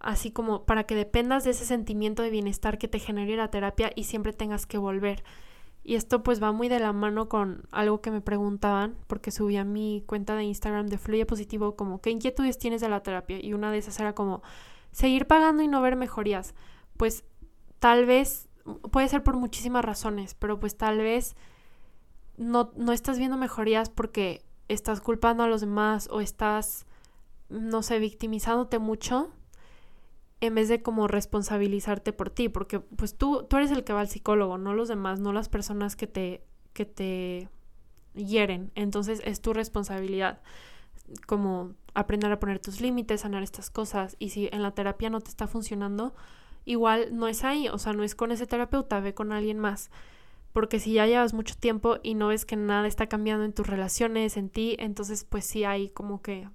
Así 0.00 0.30
como 0.30 0.64
para 0.64 0.84
que 0.84 0.94
dependas 0.94 1.44
de 1.44 1.50
ese 1.50 1.64
sentimiento 1.64 2.22
de 2.22 2.30
bienestar 2.30 2.78
que 2.78 2.88
te 2.88 2.98
genere 2.98 3.36
la 3.36 3.50
terapia 3.50 3.92
y 3.94 4.04
siempre 4.04 4.32
tengas 4.32 4.66
que 4.66 4.78
volver. 4.78 5.24
Y 5.88 5.94
esto 5.94 6.24
pues 6.24 6.42
va 6.42 6.50
muy 6.50 6.68
de 6.68 6.80
la 6.80 6.92
mano 6.92 7.28
con 7.28 7.62
algo 7.70 8.00
que 8.00 8.10
me 8.10 8.20
preguntaban, 8.20 8.96
porque 9.06 9.30
subí 9.30 9.56
a 9.56 9.62
mi 9.62 10.02
cuenta 10.04 10.34
de 10.34 10.42
Instagram 10.42 10.88
de 10.88 10.98
Fluye 10.98 11.26
Positivo 11.26 11.76
como 11.76 12.00
qué 12.00 12.10
inquietudes 12.10 12.58
tienes 12.58 12.80
de 12.80 12.88
la 12.88 13.04
terapia. 13.04 13.38
Y 13.40 13.52
una 13.52 13.70
de 13.70 13.78
esas 13.78 14.00
era 14.00 14.12
como 14.12 14.42
seguir 14.90 15.28
pagando 15.28 15.62
y 15.62 15.68
no 15.68 15.80
ver 15.80 15.94
mejorías. 15.94 16.56
Pues 16.96 17.24
tal 17.78 18.04
vez, 18.04 18.48
puede 18.90 19.06
ser 19.06 19.22
por 19.22 19.36
muchísimas 19.36 19.84
razones, 19.84 20.34
pero 20.34 20.58
pues 20.58 20.76
tal 20.76 20.98
vez 20.98 21.36
no, 22.36 22.72
no 22.74 22.90
estás 22.90 23.16
viendo 23.20 23.36
mejorías 23.36 23.88
porque 23.88 24.44
estás 24.66 25.00
culpando 25.00 25.44
a 25.44 25.46
los 25.46 25.60
demás 25.60 26.08
o 26.10 26.20
estás, 26.20 26.84
no 27.48 27.84
sé, 27.84 28.00
victimizándote 28.00 28.80
mucho 28.80 29.30
en 30.40 30.54
vez 30.54 30.68
de 30.68 30.82
como 30.82 31.08
responsabilizarte 31.08 32.12
por 32.12 32.30
ti, 32.30 32.48
porque 32.48 32.80
pues 32.80 33.16
tú, 33.16 33.46
tú 33.48 33.56
eres 33.56 33.70
el 33.70 33.84
que 33.84 33.92
va 33.92 34.00
al 34.00 34.08
psicólogo, 34.08 34.58
no 34.58 34.74
los 34.74 34.88
demás, 34.88 35.20
no 35.20 35.32
las 35.32 35.48
personas 35.48 35.96
que 35.96 36.06
te, 36.06 36.44
que 36.72 36.84
te 36.84 37.48
hieren. 38.14 38.70
Entonces 38.74 39.22
es 39.24 39.40
tu 39.40 39.52
responsabilidad 39.52 40.40
como 41.26 41.74
aprender 41.94 42.32
a 42.32 42.40
poner 42.40 42.58
tus 42.58 42.80
límites, 42.80 43.22
sanar 43.22 43.42
estas 43.42 43.70
cosas. 43.70 44.16
Y 44.18 44.30
si 44.30 44.48
en 44.52 44.62
la 44.62 44.72
terapia 44.72 45.10
no 45.10 45.20
te 45.20 45.30
está 45.30 45.46
funcionando, 45.46 46.14
igual 46.64 47.08
no 47.12 47.28
es 47.28 47.44
ahí, 47.44 47.68
o 47.68 47.78
sea, 47.78 47.92
no 47.92 48.02
es 48.02 48.14
con 48.14 48.32
ese 48.32 48.46
terapeuta, 48.46 49.00
ve 49.00 49.14
con 49.14 49.32
alguien 49.32 49.58
más 49.58 49.90
porque 50.56 50.80
si 50.80 50.94
ya 50.94 51.06
llevas 51.06 51.34
mucho 51.34 51.54
tiempo 51.54 51.98
y 52.02 52.14
no 52.14 52.28
ves 52.28 52.46
que 52.46 52.56
nada 52.56 52.88
está 52.88 53.08
cambiando 53.08 53.44
en 53.44 53.52
tus 53.52 53.66
relaciones, 53.66 54.38
en 54.38 54.48
ti, 54.48 54.74
entonces 54.78 55.22
pues 55.22 55.44
sí 55.44 55.64
hay 55.64 55.90
como 55.90 56.22
que 56.22 56.48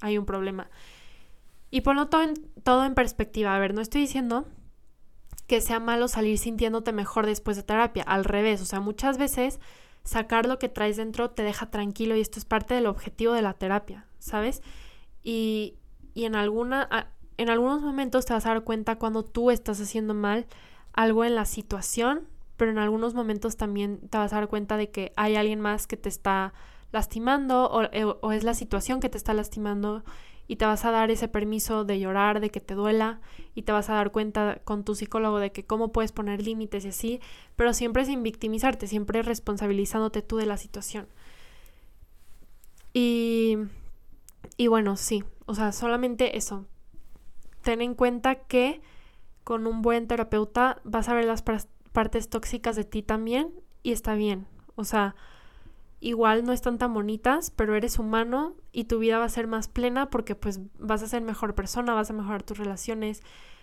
hay 0.00 0.16
un 0.16 0.24
problema. 0.24 0.70
Y 1.70 1.82
ponlo 1.82 2.08
todo 2.08 2.22
en, 2.22 2.34
todo 2.62 2.84
en 2.84 2.94
perspectiva. 2.94 3.54
A 3.54 3.58
ver, 3.58 3.74
no 3.74 3.80
estoy 3.80 4.02
diciendo 4.02 4.46
que 5.46 5.60
sea 5.60 5.80
malo 5.80 6.08
salir 6.08 6.38
sintiéndote 6.38 6.92
mejor 6.92 7.26
después 7.26 7.56
de 7.56 7.62
terapia. 7.62 8.02
Al 8.02 8.24
revés, 8.24 8.60
o 8.60 8.64
sea, 8.64 8.80
muchas 8.80 9.18
veces 9.18 9.60
sacar 10.04 10.46
lo 10.46 10.58
que 10.58 10.68
traes 10.68 10.96
dentro 10.96 11.30
te 11.30 11.42
deja 11.42 11.70
tranquilo 11.70 12.16
y 12.16 12.20
esto 12.20 12.38
es 12.38 12.44
parte 12.44 12.74
del 12.74 12.86
objetivo 12.86 13.32
de 13.32 13.42
la 13.42 13.54
terapia, 13.54 14.06
¿sabes? 14.18 14.62
Y, 15.22 15.74
y 16.14 16.24
en, 16.24 16.34
alguna, 16.34 17.10
en 17.36 17.50
algunos 17.50 17.82
momentos 17.82 18.24
te 18.24 18.32
vas 18.32 18.46
a 18.46 18.50
dar 18.50 18.64
cuenta 18.64 18.96
cuando 18.96 19.24
tú 19.24 19.50
estás 19.50 19.80
haciendo 19.80 20.14
mal 20.14 20.46
algo 20.92 21.24
en 21.24 21.34
la 21.34 21.44
situación 21.44 22.28
pero 22.58 22.72
en 22.72 22.78
algunos 22.78 23.14
momentos 23.14 23.56
también 23.56 24.00
te 24.10 24.18
vas 24.18 24.32
a 24.32 24.36
dar 24.36 24.48
cuenta 24.48 24.76
de 24.76 24.90
que 24.90 25.12
hay 25.16 25.36
alguien 25.36 25.60
más 25.60 25.86
que 25.86 25.96
te 25.96 26.10
está 26.10 26.52
lastimando 26.90 27.70
o, 27.70 27.84
eh, 27.84 28.36
es 28.36 28.42
la 28.42 28.52
situación 28.52 29.00
que 29.00 29.08
te 29.08 29.16
está 29.16 29.32
lastimando 29.32 30.04
y 30.48 30.56
te 30.56 30.64
vas 30.64 30.84
a 30.86 30.90
dar 30.90 31.10
ese 31.10 31.28
permiso 31.28 31.84
de 31.84 32.00
llorar, 32.00 32.40
de 32.40 32.50
que 32.50 32.60
te 32.60 32.74
duela 32.74 33.20
y 33.54 33.62
te 33.62 33.72
vas 33.72 33.90
a 33.90 33.94
dar 33.94 34.10
cuenta 34.10 34.60
con 34.64 34.82
tu 34.82 34.94
psicólogo 34.94 35.38
de 35.38 35.52
que 35.52 35.66
cómo 35.66 35.92
puedes 35.92 36.10
poner 36.10 36.42
límites 36.42 36.86
y 36.86 36.88
así, 36.88 37.20
pero 37.54 37.74
siempre 37.74 38.06
sin 38.06 38.22
victimizarte, 38.22 38.86
siempre 38.86 39.22
responsabilizándote 39.22 40.22
tú 40.22 40.38
de 40.38 40.46
la 40.46 40.56
situación. 40.56 41.06
Y, 42.94 43.58
y 44.56 44.68
bueno, 44.68 44.96
sí, 44.96 45.22
o 45.44 45.54
sea, 45.54 45.70
solamente 45.72 46.38
eso. 46.38 46.64
Ten 47.62 47.82
en 47.82 47.94
cuenta 47.94 48.36
que 48.36 48.80
con 49.44 49.66
un 49.66 49.82
buen 49.82 50.08
terapeuta 50.08 50.80
vas 50.84 51.10
a 51.10 51.14
ver 51.14 51.26
las 51.26 51.42
partes 51.42 52.30
tóxicas 52.30 52.74
de 52.74 52.84
ti 52.84 53.02
también 53.02 53.52
y 53.82 53.92
está 53.92 54.14
bien. 54.14 54.46
O 54.76 54.84
sea, 54.84 55.14
igual 56.00 56.44
no 56.44 56.52
están 56.52 56.78
tan 56.78 56.94
bonitas, 56.94 57.50
pero 57.50 57.74
eres 57.74 57.98
humano 57.98 58.54
y 58.72 58.84
tu 58.84 58.98
vida 58.98 59.18
va 59.18 59.24
a 59.24 59.30
ser 59.30 59.46
más 59.46 59.68
plena 59.68 60.10
porque 60.10 60.34
pues 60.34 60.60
vas 60.78 61.02
a 61.02 61.08
ser 61.08 61.22
mejor 61.22 61.54
persona, 61.54 61.94
vas 61.94 62.10
a 62.10 62.14
mejorar 62.14 62.42
tus 62.42 62.58
relaciones. 62.58 63.22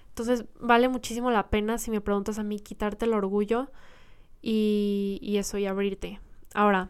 Entonces 0.09 0.45
vale 0.59 0.89
muchísimo 0.89 1.31
la 1.31 1.49
pena, 1.49 1.77
si 1.77 1.91
me 1.91 2.01
preguntas 2.01 2.39
a 2.39 2.43
mí, 2.43 2.59
quitarte 2.59 3.05
el 3.05 3.13
orgullo 3.13 3.71
y, 4.41 5.19
y 5.21 5.37
eso 5.37 5.57
y 5.57 5.65
abrirte. 5.65 6.19
Ahora, 6.53 6.89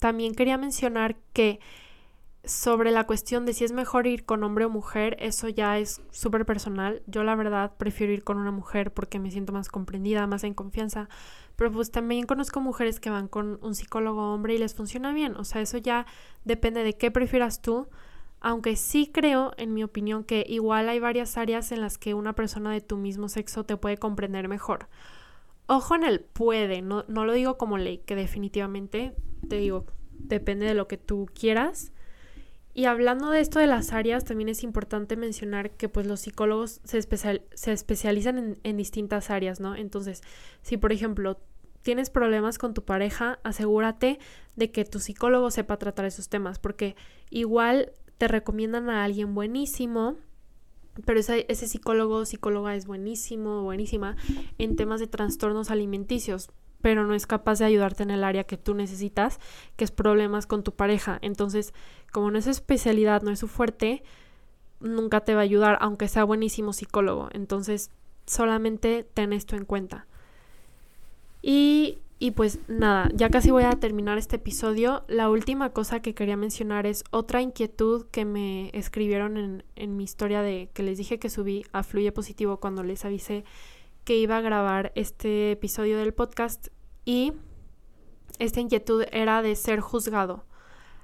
también 0.00 0.34
quería 0.34 0.58
mencionar 0.58 1.16
que 1.32 1.60
sobre 2.46 2.90
la 2.90 3.04
cuestión 3.04 3.46
de 3.46 3.54
si 3.54 3.64
es 3.64 3.72
mejor 3.72 4.06
ir 4.06 4.24
con 4.24 4.44
hombre 4.44 4.66
o 4.66 4.70
mujer, 4.70 5.16
eso 5.20 5.48
ya 5.48 5.78
es 5.78 6.02
súper 6.10 6.44
personal. 6.44 7.02
Yo 7.06 7.24
la 7.24 7.34
verdad 7.34 7.72
prefiero 7.76 8.12
ir 8.12 8.24
con 8.24 8.38
una 8.38 8.50
mujer 8.50 8.92
porque 8.92 9.18
me 9.18 9.30
siento 9.30 9.52
más 9.52 9.68
comprendida, 9.68 10.26
más 10.26 10.44
en 10.44 10.54
confianza. 10.54 11.08
Pero 11.56 11.72
pues 11.72 11.90
también 11.90 12.26
conozco 12.26 12.60
mujeres 12.60 13.00
que 13.00 13.10
van 13.10 13.28
con 13.28 13.58
un 13.62 13.74
psicólogo 13.74 14.34
hombre 14.34 14.54
y 14.54 14.58
les 14.58 14.74
funciona 14.74 15.12
bien. 15.12 15.36
O 15.36 15.44
sea, 15.44 15.62
eso 15.62 15.78
ya 15.78 16.06
depende 16.44 16.82
de 16.84 16.94
qué 16.94 17.10
prefieras 17.10 17.62
tú. 17.62 17.88
Aunque 18.40 18.76
sí 18.76 19.10
creo, 19.12 19.52
en 19.56 19.72
mi 19.72 19.82
opinión, 19.82 20.22
que 20.22 20.44
igual 20.46 20.88
hay 20.90 21.00
varias 21.00 21.38
áreas 21.38 21.72
en 21.72 21.80
las 21.80 21.96
que 21.96 22.12
una 22.12 22.34
persona 22.34 22.72
de 22.72 22.82
tu 22.82 22.98
mismo 22.98 23.28
sexo 23.28 23.64
te 23.64 23.78
puede 23.78 23.96
comprender 23.96 24.48
mejor. 24.48 24.88
Ojo 25.66 25.94
en 25.94 26.04
el 26.04 26.20
puede, 26.20 26.82
no, 26.82 27.04
no 27.08 27.24
lo 27.24 27.32
digo 27.32 27.56
como 27.56 27.78
ley, 27.78 27.98
que 27.98 28.16
definitivamente 28.16 29.14
te 29.48 29.56
digo, 29.56 29.86
depende 30.12 30.66
de 30.66 30.74
lo 30.74 30.88
que 30.88 30.98
tú 30.98 31.26
quieras 31.32 31.90
y 32.74 32.86
hablando 32.86 33.30
de 33.30 33.40
esto 33.40 33.60
de 33.60 33.68
las 33.68 33.92
áreas, 33.92 34.24
también 34.24 34.48
es 34.48 34.64
importante 34.64 35.16
mencionar 35.16 35.70
que 35.70 35.88
pues 35.88 36.08
los 36.08 36.20
psicólogos 36.20 36.80
se, 36.82 37.00
se 37.02 37.72
especializan 37.72 38.36
en, 38.36 38.58
en 38.64 38.76
distintas 38.76 39.30
áreas, 39.30 39.60
¿no? 39.60 39.76
Entonces, 39.76 40.22
si 40.62 40.76
por 40.76 40.92
ejemplo 40.92 41.38
tienes 41.82 42.10
problemas 42.10 42.58
con 42.58 42.74
tu 42.74 42.84
pareja, 42.84 43.38
asegúrate 43.44 44.18
de 44.56 44.72
que 44.72 44.84
tu 44.84 44.98
psicólogo 44.98 45.52
sepa 45.52 45.76
tratar 45.76 46.06
esos 46.06 46.28
temas, 46.28 46.58
porque 46.58 46.96
igual 47.30 47.92
te 48.18 48.26
recomiendan 48.26 48.90
a 48.90 49.04
alguien 49.04 49.34
buenísimo, 49.34 50.16
pero 51.04 51.20
ese, 51.20 51.46
ese 51.48 51.68
psicólogo 51.68 52.16
o 52.16 52.24
psicóloga 52.24 52.74
es 52.74 52.86
buenísimo 52.86 53.62
buenísima 53.62 54.16
en 54.58 54.76
temas 54.76 55.00
de 55.00 55.06
trastornos 55.06 55.70
alimenticios 55.70 56.50
pero 56.84 57.06
no 57.06 57.14
es 57.14 57.26
capaz 57.26 57.60
de 57.60 57.64
ayudarte 57.64 58.02
en 58.02 58.10
el 58.10 58.22
área 58.22 58.44
que 58.44 58.58
tú 58.58 58.74
necesitas, 58.74 59.40
que 59.76 59.84
es 59.84 59.90
problemas 59.90 60.44
con 60.46 60.62
tu 60.62 60.72
pareja. 60.72 61.18
Entonces, 61.22 61.72
como 62.12 62.30
no 62.30 62.36
es 62.36 62.44
su 62.44 62.50
especialidad, 62.50 63.22
no 63.22 63.30
es 63.30 63.38
su 63.38 63.48
fuerte, 63.48 64.02
nunca 64.80 65.22
te 65.22 65.34
va 65.34 65.40
a 65.40 65.44
ayudar, 65.44 65.78
aunque 65.80 66.08
sea 66.08 66.24
buenísimo 66.24 66.74
psicólogo. 66.74 67.30
Entonces, 67.32 67.90
solamente 68.26 69.08
ten 69.14 69.32
esto 69.32 69.56
en 69.56 69.64
cuenta. 69.64 70.06
Y, 71.40 72.00
y 72.18 72.32
pues 72.32 72.58
nada, 72.68 73.08
ya 73.14 73.30
casi 73.30 73.50
voy 73.50 73.64
a 73.64 73.80
terminar 73.80 74.18
este 74.18 74.36
episodio. 74.36 75.04
La 75.08 75.30
última 75.30 75.70
cosa 75.70 76.02
que 76.02 76.14
quería 76.14 76.36
mencionar 76.36 76.84
es 76.84 77.02
otra 77.12 77.40
inquietud 77.40 78.04
que 78.10 78.26
me 78.26 78.68
escribieron 78.74 79.38
en, 79.38 79.64
en 79.74 79.96
mi 79.96 80.04
historia 80.04 80.42
de 80.42 80.68
que 80.74 80.82
les 80.82 80.98
dije 80.98 81.18
que 81.18 81.30
subí 81.30 81.64
a 81.72 81.82
Fluye 81.82 82.12
Positivo 82.12 82.60
cuando 82.60 82.82
les 82.82 83.06
avisé 83.06 83.46
que 84.04 84.18
iba 84.18 84.36
a 84.36 84.42
grabar 84.42 84.92
este 84.96 85.52
episodio 85.52 85.96
del 85.96 86.12
podcast 86.12 86.68
y 87.04 87.32
esta 88.38 88.60
inquietud 88.60 89.04
era 89.12 89.42
de 89.42 89.56
ser 89.56 89.80
juzgado. 89.80 90.44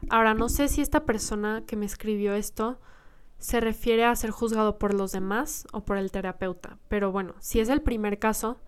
Ahora, 0.08 0.34
no 0.34 0.48
sé 0.48 0.68
si 0.68 0.80
esta 0.80 1.04
persona 1.04 1.64
que 1.66 1.76
me 1.76 1.86
escribió 1.86 2.34
esto 2.34 2.80
se 3.38 3.60
refiere 3.60 4.04
a 4.04 4.16
ser 4.16 4.30
juzgado 4.30 4.78
por 4.78 4.94
los 4.94 5.12
demás 5.12 5.66
o 5.72 5.84
por 5.84 5.96
el 5.96 6.10
terapeuta, 6.10 6.78
pero 6.88 7.10
bueno, 7.10 7.34
si 7.40 7.60
es 7.60 7.68
el 7.68 7.82
primer 7.82 8.18
caso, 8.18 8.58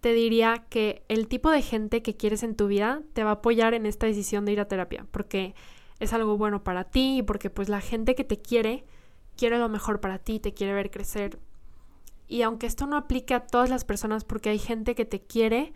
te 0.00 0.12
diría 0.12 0.64
que 0.68 1.04
el 1.08 1.28
tipo 1.28 1.50
de 1.50 1.62
gente 1.62 2.02
que 2.02 2.16
quieres 2.16 2.42
en 2.42 2.56
tu 2.56 2.66
vida 2.66 3.02
te 3.14 3.24
va 3.24 3.30
a 3.30 3.34
apoyar 3.34 3.72
en 3.72 3.86
esta 3.86 4.06
decisión 4.06 4.44
de 4.44 4.52
ir 4.52 4.60
a 4.60 4.68
terapia, 4.68 5.06
porque 5.10 5.54
es 6.00 6.12
algo 6.12 6.36
bueno 6.36 6.64
para 6.64 6.84
ti 6.84 7.18
y 7.18 7.22
porque 7.22 7.50
pues 7.50 7.68
la 7.68 7.80
gente 7.80 8.14
que 8.14 8.24
te 8.24 8.40
quiere 8.40 8.84
quiere 9.36 9.58
lo 9.58 9.68
mejor 9.68 10.00
para 10.00 10.18
ti, 10.18 10.38
te 10.38 10.54
quiere 10.54 10.74
ver 10.74 10.90
crecer 10.90 11.38
y 12.28 12.42
aunque 12.42 12.66
esto 12.66 12.86
no 12.86 12.96
aplique 12.96 13.34
a 13.34 13.46
todas 13.46 13.70
las 13.70 13.84
personas 13.84 14.24
porque 14.24 14.50
hay 14.50 14.58
gente 14.58 14.94
que 14.94 15.04
te 15.04 15.20
quiere 15.20 15.72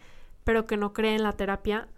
pero 0.49 0.67
que 0.67 0.79
no 0.79 0.95
cree 0.95 1.15
en 1.15 1.25
la 1.25 1.35
terapia, 1.35 1.89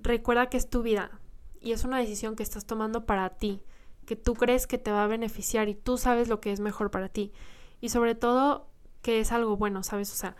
recuerda 0.00 0.46
que 0.46 0.56
es 0.56 0.70
tu 0.70 0.82
vida 0.82 1.20
y 1.60 1.72
es 1.72 1.84
una 1.84 1.98
decisión 1.98 2.36
que 2.36 2.42
estás 2.42 2.64
tomando 2.64 3.04
para 3.04 3.28
ti, 3.28 3.60
que 4.06 4.16
tú 4.16 4.32
crees 4.32 4.66
que 4.66 4.78
te 4.78 4.90
va 4.90 5.04
a 5.04 5.08
beneficiar 5.08 5.68
y 5.68 5.74
tú 5.74 5.98
sabes 5.98 6.28
lo 6.28 6.40
que 6.40 6.52
es 6.52 6.60
mejor 6.60 6.90
para 6.90 7.10
ti. 7.10 7.34
Y 7.82 7.90
sobre 7.90 8.14
todo 8.14 8.66
que 9.02 9.20
es 9.20 9.30
algo 9.30 9.58
bueno, 9.58 9.82
¿sabes? 9.82 10.10
O 10.10 10.14
sea, 10.14 10.36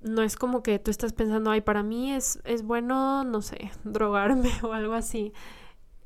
no 0.00 0.22
es 0.22 0.36
como 0.36 0.62
que 0.62 0.78
tú 0.78 0.90
estás 0.90 1.12
pensando, 1.12 1.50
ay, 1.50 1.60
para 1.60 1.82
mí 1.82 2.14
es, 2.14 2.40
es 2.44 2.62
bueno, 2.62 3.24
no 3.24 3.42
sé, 3.42 3.70
drogarme 3.84 4.50
o 4.62 4.72
algo 4.72 4.94
así. 4.94 5.34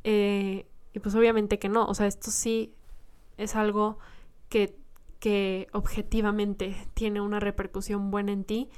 Eh, 0.02 0.66
y 0.92 0.98
pues 0.98 1.14
obviamente 1.14 1.60
que 1.60 1.68
no, 1.68 1.86
o 1.86 1.94
sea, 1.94 2.08
esto 2.08 2.32
sí 2.32 2.74
es 3.36 3.54
algo 3.54 4.00
que 4.48 4.76
que 5.20 5.68
objetivamente 5.72 6.76
tiene 6.94 7.20
una 7.20 7.40
repercusión 7.40 8.10
buena 8.10 8.32
en 8.32 8.44
ti 8.44 8.70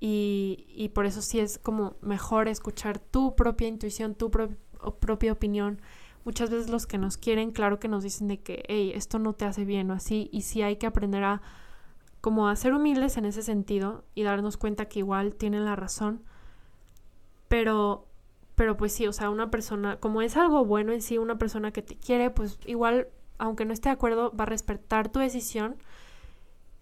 y, 0.00 0.66
y 0.74 0.88
por 0.88 1.06
eso 1.06 1.22
sí 1.22 1.38
es 1.38 1.58
como 1.58 1.96
mejor 2.00 2.48
escuchar 2.48 2.98
tu 2.98 3.36
propia 3.36 3.68
intuición, 3.68 4.14
tu 4.14 4.30
propia 4.30 5.32
opinión. 5.32 5.80
Muchas 6.24 6.50
veces 6.50 6.70
los 6.70 6.86
que 6.86 6.98
nos 6.98 7.16
quieren, 7.16 7.52
claro 7.52 7.78
que 7.78 7.88
nos 7.88 8.02
dicen 8.02 8.28
de 8.28 8.40
que, 8.40 8.64
hey, 8.68 8.92
esto 8.94 9.18
no 9.18 9.34
te 9.34 9.44
hace 9.44 9.64
bien 9.64 9.90
o 9.90 9.94
así, 9.94 10.28
y 10.32 10.42
sí 10.42 10.62
hay 10.62 10.76
que 10.76 10.86
aprender 10.86 11.24
a 11.24 11.42
como 12.20 12.48
a 12.48 12.56
ser 12.56 12.74
humildes 12.74 13.16
en 13.16 13.24
ese 13.24 13.42
sentido 13.42 14.04
y 14.14 14.24
darnos 14.24 14.56
cuenta 14.56 14.86
que 14.86 14.98
igual 14.98 15.34
tienen 15.36 15.64
la 15.64 15.76
razón, 15.76 16.22
pero 17.48 18.06
pero 18.54 18.76
pues 18.76 18.92
sí, 18.92 19.06
o 19.06 19.12
sea, 19.14 19.30
una 19.30 19.50
persona, 19.50 19.98
como 20.00 20.20
es 20.20 20.36
algo 20.36 20.66
bueno 20.66 20.92
en 20.92 21.00
sí, 21.00 21.16
una 21.16 21.38
persona 21.38 21.72
que 21.72 21.80
te 21.80 21.96
quiere, 21.96 22.28
pues 22.30 22.58
igual 22.66 23.08
aunque 23.38 23.64
no 23.64 23.72
esté 23.72 23.88
de 23.88 23.94
acuerdo, 23.94 24.36
va 24.36 24.44
a 24.44 24.46
respetar 24.46 25.10
tu 25.10 25.18
decisión, 25.18 25.76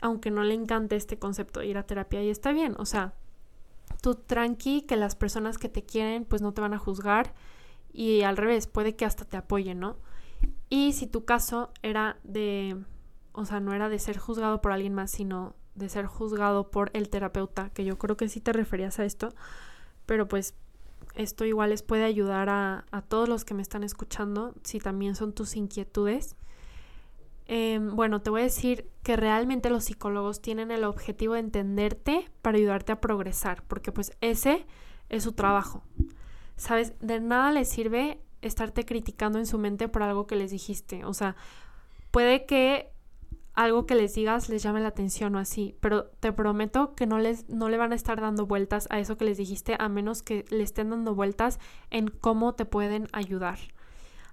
aunque 0.00 0.30
no 0.30 0.42
le 0.42 0.54
encante 0.54 0.96
este 0.96 1.18
concepto 1.18 1.60
de 1.60 1.66
ir 1.66 1.78
a 1.78 1.86
terapia 1.86 2.22
y 2.22 2.30
está 2.30 2.52
bien, 2.52 2.74
o 2.78 2.84
sea, 2.84 3.14
tú 4.00 4.14
tranqui 4.14 4.82
que 4.82 4.96
las 4.96 5.16
personas 5.16 5.58
que 5.58 5.68
te 5.68 5.82
quieren 5.82 6.24
pues 6.24 6.42
no 6.42 6.52
te 6.52 6.60
van 6.60 6.74
a 6.74 6.78
juzgar 6.78 7.34
y 7.92 8.22
al 8.22 8.36
revés, 8.36 8.66
puede 8.66 8.94
que 8.94 9.04
hasta 9.04 9.24
te 9.24 9.36
apoyen, 9.36 9.80
¿no? 9.80 9.96
Y 10.68 10.92
si 10.92 11.06
tu 11.06 11.24
caso 11.24 11.72
era 11.82 12.18
de, 12.22 12.76
o 13.32 13.44
sea, 13.44 13.60
no 13.60 13.72
era 13.74 13.88
de 13.88 13.98
ser 13.98 14.18
juzgado 14.18 14.60
por 14.60 14.72
alguien 14.72 14.94
más, 14.94 15.10
sino 15.10 15.54
de 15.74 15.88
ser 15.88 16.06
juzgado 16.06 16.70
por 16.70 16.90
el 16.92 17.08
terapeuta, 17.08 17.70
que 17.70 17.84
yo 17.84 17.98
creo 17.98 18.16
que 18.16 18.28
sí 18.28 18.40
te 18.40 18.52
referías 18.52 18.98
a 18.98 19.04
esto, 19.04 19.30
pero 20.06 20.28
pues 20.28 20.54
esto 21.14 21.44
igual 21.44 21.70
les 21.70 21.82
puede 21.82 22.04
ayudar 22.04 22.48
a, 22.50 22.84
a 22.90 23.02
todos 23.02 23.28
los 23.28 23.44
que 23.44 23.54
me 23.54 23.62
están 23.62 23.82
escuchando, 23.82 24.54
si 24.62 24.78
también 24.78 25.14
son 25.14 25.32
tus 25.32 25.56
inquietudes. 25.56 26.36
Em, 27.50 27.96
bueno, 27.96 28.20
te 28.20 28.28
voy 28.28 28.42
a 28.42 28.44
decir 28.44 28.90
que 29.02 29.16
realmente 29.16 29.70
los 29.70 29.84
psicólogos 29.84 30.42
tienen 30.42 30.70
el 30.70 30.84
objetivo 30.84 31.32
de 31.32 31.40
entenderte 31.40 32.30
para 32.42 32.58
ayudarte 32.58 32.92
a 32.92 33.00
progresar, 33.00 33.64
porque 33.66 33.90
pues 33.90 34.12
ese 34.20 34.66
es 35.08 35.24
su 35.24 35.32
trabajo. 35.32 35.82
¿Sabes? 36.56 36.92
De 37.00 37.20
nada 37.20 37.50
les 37.50 37.70
sirve 37.70 38.20
estarte 38.42 38.84
criticando 38.84 39.38
en 39.38 39.46
su 39.46 39.56
mente 39.58 39.88
por 39.88 40.02
algo 40.02 40.26
que 40.26 40.36
les 40.36 40.50
dijiste. 40.50 41.06
O 41.06 41.14
sea, 41.14 41.36
puede 42.10 42.44
que 42.44 42.92
algo 43.54 43.86
que 43.86 43.94
les 43.94 44.14
digas 44.14 44.50
les 44.50 44.62
llame 44.62 44.80
la 44.80 44.88
atención 44.88 45.34
o 45.34 45.38
así, 45.38 45.74
pero 45.80 46.04
te 46.20 46.32
prometo 46.32 46.94
que 46.94 47.06
no 47.06 47.18
les 47.18 47.48
no 47.48 47.70
le 47.70 47.78
van 47.78 47.92
a 47.92 47.96
estar 47.96 48.20
dando 48.20 48.46
vueltas 48.46 48.86
a 48.90 49.00
eso 49.00 49.16
que 49.16 49.24
les 49.24 49.38
dijiste 49.38 49.74
a 49.78 49.88
menos 49.88 50.22
que 50.22 50.44
le 50.50 50.62
estén 50.62 50.90
dando 50.90 51.14
vueltas 51.14 51.58
en 51.90 52.08
cómo 52.08 52.54
te 52.54 52.66
pueden 52.66 53.08
ayudar. 53.12 53.58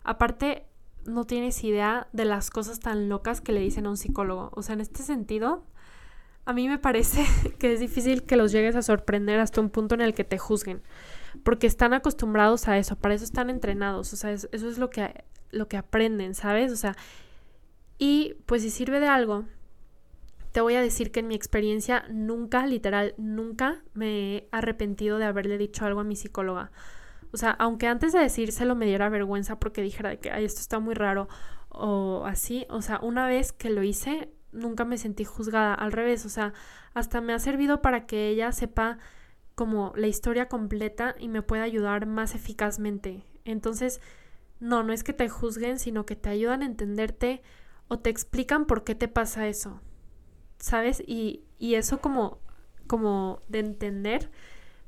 Aparte, 0.04 0.68
no 1.06 1.26
tienes 1.26 1.64
idea 1.64 2.08
de 2.14 2.26
las 2.26 2.50
cosas 2.50 2.80
tan 2.80 3.10
locas 3.10 3.42
que 3.42 3.52
le 3.52 3.62
dicen 3.62 3.86
a 3.86 3.90
un 3.90 3.98
psicólogo. 3.98 4.52
O 4.54 4.62
sea, 4.62 4.74
en 4.74 4.82
este 4.82 5.04
sentido, 5.04 5.64
a 6.46 6.54
mí 6.54 6.68
me 6.68 6.78
parece 6.78 7.26
que 7.60 7.74
es 7.74 7.80
difícil 7.80 8.24
que 8.24 8.38
los 8.38 8.52
llegues 8.52 8.76
a 8.76 8.82
sorprender 8.82 9.40
hasta 9.40 9.62
un 9.62 9.70
punto 9.70 9.96
en 9.96 10.02
el 10.02 10.14
que 10.14 10.24
te 10.24 10.38
juzguen, 10.38 10.82
porque 11.44 11.68
están 11.68 11.94
acostumbrados 11.94 12.68
a 12.68 12.78
eso, 12.78 12.96
para 12.96 13.16
eso 13.16 13.24
están 13.24 13.50
entrenados, 13.50 14.14
o 14.14 14.16
sea, 14.16 14.32
eso, 14.32 14.48
es 14.52 14.78
lo 14.78 14.90
que, 14.90 15.26
lo 15.52 15.68
que 15.68 15.78
aprenden, 15.78 16.34
¿sabes? 16.36 16.72
O 16.72 16.76
sea, 16.76 16.96
y 17.98 18.36
pues 18.46 18.62
si 18.62 18.70
sirve 18.70 19.00
de 19.00 19.08
algo, 19.08 19.46
te 20.52 20.62
voy 20.62 20.76
a 20.76 20.82
decir 20.82 21.12
que 21.12 21.20
en 21.20 21.28
mi 21.28 21.36
experiencia 21.36 22.06
nunca, 22.10 22.66
literal, 22.66 23.14
nunca 23.18 23.84
me 23.94 24.38
he 24.38 24.48
arrepentido 24.52 25.18
de 25.18 25.26
haberle 25.26 25.58
dicho 25.58 25.86
algo 25.86 26.00
a 26.00 26.06
mi 26.06 26.16
psicóloga. 26.16 26.72
O 27.36 27.38
sea, 27.38 27.52
aunque 27.52 27.88
antes 27.88 28.14
de 28.14 28.20
decírselo 28.20 28.76
me 28.76 28.86
diera 28.86 29.10
vergüenza 29.10 29.60
porque 29.60 29.82
dijera 29.82 30.16
que, 30.16 30.32
ay, 30.32 30.46
esto 30.46 30.62
está 30.62 30.80
muy 30.80 30.94
raro, 30.94 31.28
o 31.68 32.24
así, 32.26 32.66
o 32.70 32.82
sea, 32.82 32.98
una 33.02 33.28
vez 33.28 33.52
que 33.52 33.70
lo 33.70 33.84
hice, 33.84 34.30
nunca 34.54 34.86
me 34.86 34.98
sentí 34.98 35.26
juzgada, 35.26 35.74
al 35.74 35.92
revés, 35.92 36.26
o 36.26 36.30
sea, 36.30 36.54
hasta 36.94 37.20
me 37.20 37.34
ha 37.34 37.40
servido 37.40 37.82
para 37.82 38.06
que 38.06 38.30
ella 38.30 38.54
sepa 38.54 39.00
como 39.54 39.92
la 39.98 40.08
historia 40.08 40.48
completa 40.48 41.14
y 41.20 41.28
me 41.28 41.42
pueda 41.42 41.64
ayudar 41.64 42.06
más 42.06 42.36
eficazmente. 42.36 43.26
Entonces, 43.44 44.00
no, 44.62 44.84
no 44.84 44.94
es 44.94 45.04
que 45.04 45.12
te 45.12 45.28
juzguen, 45.28 45.78
sino 45.78 46.06
que 46.06 46.16
te 46.16 46.30
ayudan 46.30 46.62
a 46.62 46.68
entenderte 46.68 47.42
o 47.90 48.00
te 48.00 48.12
explican 48.12 48.64
por 48.64 48.86
qué 48.86 48.96
te 48.96 49.10
pasa 49.10 49.50
eso. 49.50 49.82
¿Sabes? 50.58 51.04
Y, 51.06 51.44
y 51.60 51.76
eso 51.76 52.00
como, 52.00 52.40
como 52.88 53.42
de 53.50 53.60
entender 53.60 54.32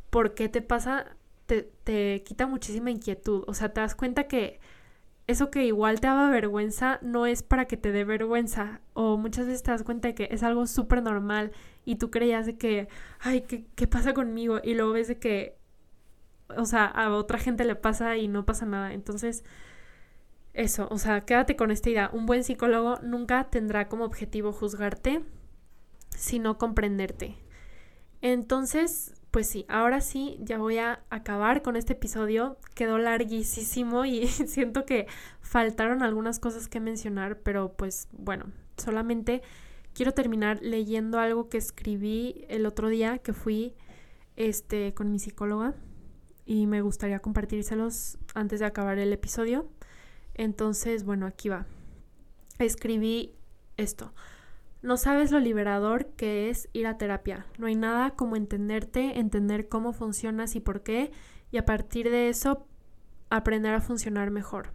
por 0.10 0.34
qué 0.34 0.48
te 0.48 0.62
pasa, 0.62 1.18
te, 1.48 1.64
te 1.84 2.24
quita 2.24 2.48
muchísima 2.48 2.92
inquietud. 2.92 3.44
O 3.48 3.54
sea, 3.56 3.74
te 3.74 3.82
das 3.82 3.96
cuenta 3.96 4.28
que 4.28 4.60
eso 5.28 5.52
que 5.52 5.66
igual 5.66 6.00
te 6.00 6.08
daba 6.08 6.30
vergüenza 6.30 7.00
no 7.02 7.26
es 7.26 7.44
para 7.44 7.66
que 7.66 7.78
te 7.78 7.92
dé 7.92 8.04
vergüenza. 8.06 8.82
O 8.94 9.18
muchas 9.18 9.48
veces 9.48 9.64
te 9.64 9.72
das 9.72 9.84
cuenta 9.84 10.10
de 10.10 10.16
que 10.16 10.30
es 10.32 10.44
algo 10.44 10.68
súper 10.68 11.04
normal 11.04 11.52
y 11.86 11.96
tú 11.96 12.12
creías 12.12 12.46
de 12.46 12.58
que, 12.58 12.88
ay, 13.20 13.42
¿qué, 13.42 13.66
¿qué 13.76 13.88
pasa 13.88 14.14
conmigo? 14.14 14.60
Y 14.64 14.76
luego 14.76 14.94
ves 14.94 15.08
de 15.08 15.20
que, 15.20 15.58
o 16.56 16.66
sea, 16.66 16.86
a 16.86 17.10
otra 17.12 17.40
gente 17.40 17.66
le 17.66 17.76
pasa 17.76 18.18
y 18.18 18.28
no 18.28 18.46
pasa 18.46 18.66
nada. 18.66 18.94
Entonces, 18.94 19.44
eso, 20.54 20.88
o 20.92 20.98
sea, 20.98 21.22
quédate 21.22 21.56
con 21.56 21.72
esta 21.72 21.90
idea. 21.90 22.10
Un 22.14 22.26
buen 22.26 22.44
psicólogo 22.44 23.00
nunca 23.04 23.50
tendrá 23.50 23.88
como 23.90 24.06
objetivo 24.06 24.54
juzgarte, 24.54 25.24
sino 26.10 26.58
comprenderte. 26.58 27.38
Entonces, 28.22 29.14
pues 29.38 29.46
sí, 29.46 29.68
ahora 29.70 30.02
sí, 30.02 30.40
ya 30.40 30.58
voy 30.58 30.80
a 30.80 31.04
acabar 31.12 31.62
con 31.62 31.76
este 31.76 31.94
episodio. 31.94 32.58
Quedó 32.74 32.98
larguísimo 32.98 34.04
y 34.04 34.26
siento 34.48 34.84
que 34.84 35.06
faltaron 35.42 36.02
algunas 36.02 36.40
cosas 36.40 36.68
que 36.68 36.80
mencionar, 36.80 37.38
pero 37.42 37.74
pues 37.74 38.08
bueno, 38.14 38.46
solamente 38.78 39.44
quiero 39.94 40.14
terminar 40.14 40.58
leyendo 40.64 41.20
algo 41.20 41.50
que 41.50 41.60
escribí 41.60 42.46
el 42.50 42.66
otro 42.66 42.90
día 42.90 43.20
que 43.20 43.32
fui 43.32 43.76
este 44.38 44.96
con 44.96 45.12
mi 45.12 45.20
psicóloga 45.20 45.76
y 46.44 46.66
me 46.66 46.82
gustaría 46.82 47.20
compartírselos 47.20 48.18
antes 48.34 48.60
de 48.60 48.66
acabar 48.66 48.98
el 48.98 49.14
episodio. 49.14 49.70
Entonces, 50.34 51.04
bueno, 51.04 51.28
aquí 51.28 51.48
va. 51.50 51.68
Escribí 52.58 53.36
esto. 53.76 54.16
No 54.88 54.96
sabes 54.96 55.32
lo 55.32 55.42
liberador 55.42 56.06
que 56.16 56.50
es 56.50 56.70
ir 56.72 56.88
a 56.88 56.98
terapia. 56.98 57.46
No 57.58 57.68
hay 57.68 57.76
nada 57.76 58.12
como 58.12 58.38
entenderte, 58.38 59.20
entender 59.20 59.68
cómo 59.68 59.92
funcionas 59.92 60.56
y 60.56 60.62
por 60.62 60.82
qué, 60.82 61.12
y 61.52 61.58
a 61.58 61.66
partir 61.66 62.10
de 62.10 62.30
eso 62.30 62.66
aprender 63.30 63.74
a 63.74 63.82
funcionar 63.82 64.32
mejor. 64.32 64.70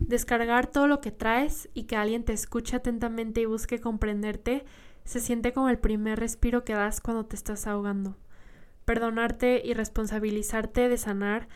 Descargar 0.00 0.66
todo 0.66 0.88
lo 0.88 1.00
que 1.00 1.12
traes 1.12 1.68
y 1.74 1.84
que 1.84 1.94
alguien 1.94 2.24
te 2.24 2.32
escuche 2.32 2.74
atentamente 2.74 3.40
y 3.40 3.44
busque 3.44 3.80
comprenderte 3.80 4.64
se 5.04 5.20
siente 5.20 5.52
como 5.52 5.68
el 5.68 5.78
primer 5.78 6.18
respiro 6.18 6.64
que 6.64 6.74
das 6.74 7.00
cuando 7.00 7.24
te 7.24 7.36
estás 7.36 7.68
ahogando. 7.68 8.16
Perdonarte 8.84 9.62
y 9.64 9.74
responsabilizarte 9.74 10.88
de 10.88 10.98
sanar 10.98 11.46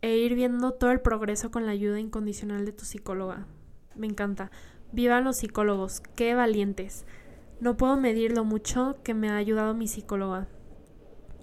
e 0.00 0.16
ir 0.16 0.36
viendo 0.36 0.74
todo 0.74 0.92
el 0.92 1.00
progreso 1.00 1.50
con 1.50 1.66
la 1.66 1.72
ayuda 1.72 1.98
incondicional 1.98 2.64
de 2.64 2.70
tu 2.70 2.84
psicóloga. 2.84 3.48
Me 3.96 4.06
encanta. 4.06 4.52
Vivan 4.92 5.24
los 5.24 5.38
psicólogos, 5.38 6.00
qué 6.14 6.34
valientes. 6.34 7.04
No 7.60 7.76
puedo 7.76 7.96
medir 7.96 8.32
lo 8.32 8.44
mucho 8.44 8.96
que 9.02 9.14
me 9.14 9.28
ha 9.28 9.36
ayudado 9.36 9.74
mi 9.74 9.88
psicóloga. 9.88 10.48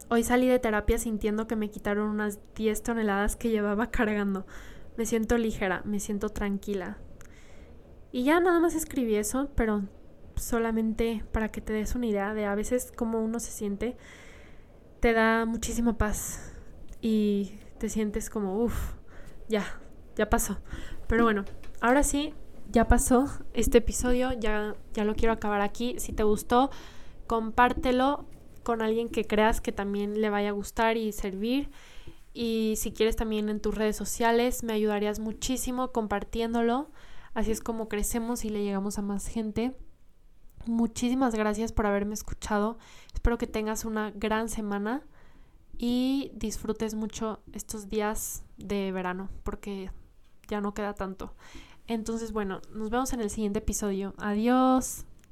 Hoy 0.09 0.23
salí 0.23 0.47
de 0.47 0.59
terapia 0.59 0.97
sintiendo 0.97 1.47
que 1.47 1.55
me 1.55 1.69
quitaron 1.69 2.09
unas 2.09 2.39
10 2.55 2.83
toneladas 2.83 3.35
que 3.35 3.49
llevaba 3.49 3.87
cargando. 3.91 4.45
Me 4.97 5.05
siento 5.05 5.37
ligera, 5.37 5.81
me 5.85 5.99
siento 5.99 6.29
tranquila. 6.29 6.97
Y 8.11 8.23
ya 8.23 8.39
nada 8.39 8.59
más 8.59 8.75
escribí 8.75 9.15
eso, 9.15 9.49
pero 9.55 9.83
solamente 10.35 11.23
para 11.31 11.51
que 11.51 11.61
te 11.61 11.73
des 11.73 11.95
una 11.95 12.05
idea 12.05 12.33
de 12.33 12.45
a 12.45 12.55
veces 12.55 12.91
cómo 12.95 13.23
uno 13.23 13.39
se 13.39 13.51
siente, 13.51 13.97
te 14.99 15.13
da 15.13 15.45
muchísima 15.45 15.97
paz 15.97 16.53
y 17.01 17.57
te 17.79 17.89
sientes 17.89 18.29
como, 18.29 18.63
uff, 18.63 18.93
ya, 19.49 19.65
ya 20.15 20.29
pasó. 20.29 20.59
Pero 21.07 21.23
bueno, 21.23 21.43
ahora 21.81 22.03
sí, 22.03 22.33
ya 22.73 22.87
pasó 22.87 23.29
este 23.53 23.77
episodio, 23.77 24.33
ya, 24.33 24.75
ya 24.93 25.05
lo 25.05 25.15
quiero 25.15 25.31
acabar 25.31 25.61
aquí. 25.61 25.95
Si 25.99 26.11
te 26.11 26.23
gustó, 26.23 26.71
compártelo 27.27 28.25
con 28.63 28.81
alguien 28.81 29.09
que 29.09 29.25
creas 29.25 29.61
que 29.61 29.71
también 29.71 30.19
le 30.19 30.31
vaya 30.31 30.49
a 30.49 30.53
gustar 30.53 30.97
y 30.97 31.11
servir. 31.11 31.69
Y 32.33 32.73
si 32.77 32.91
quieres 32.91 33.15
también 33.15 33.47
en 33.49 33.61
tus 33.61 33.75
redes 33.75 33.95
sociales, 33.95 34.63
me 34.63 34.73
ayudarías 34.73 35.19
muchísimo 35.19 35.91
compartiéndolo. 35.91 36.89
Así 37.35 37.51
es 37.51 37.61
como 37.61 37.87
crecemos 37.87 38.43
y 38.43 38.49
le 38.49 38.63
llegamos 38.63 38.97
a 38.97 39.03
más 39.03 39.27
gente. 39.27 39.77
Muchísimas 40.65 41.35
gracias 41.35 41.73
por 41.73 41.85
haberme 41.85 42.15
escuchado. 42.15 42.79
Espero 43.13 43.37
que 43.37 43.45
tengas 43.45 43.85
una 43.85 44.09
gran 44.09 44.49
semana 44.49 45.03
y 45.77 46.31
disfrutes 46.33 46.95
mucho 46.95 47.43
estos 47.51 47.87
días 47.87 48.43
de 48.57 48.91
verano 48.91 49.29
porque 49.43 49.91
ya 50.47 50.59
no 50.59 50.73
queda 50.73 50.95
tanto. 50.95 51.35
Entonces, 51.87 52.31
bueno, 52.31 52.61
nos 52.73 52.89
vemos 52.89 53.13
en 53.13 53.21
el 53.21 53.29
siguiente 53.29 53.59
episodio. 53.59 54.13
Adiós. 54.17 55.05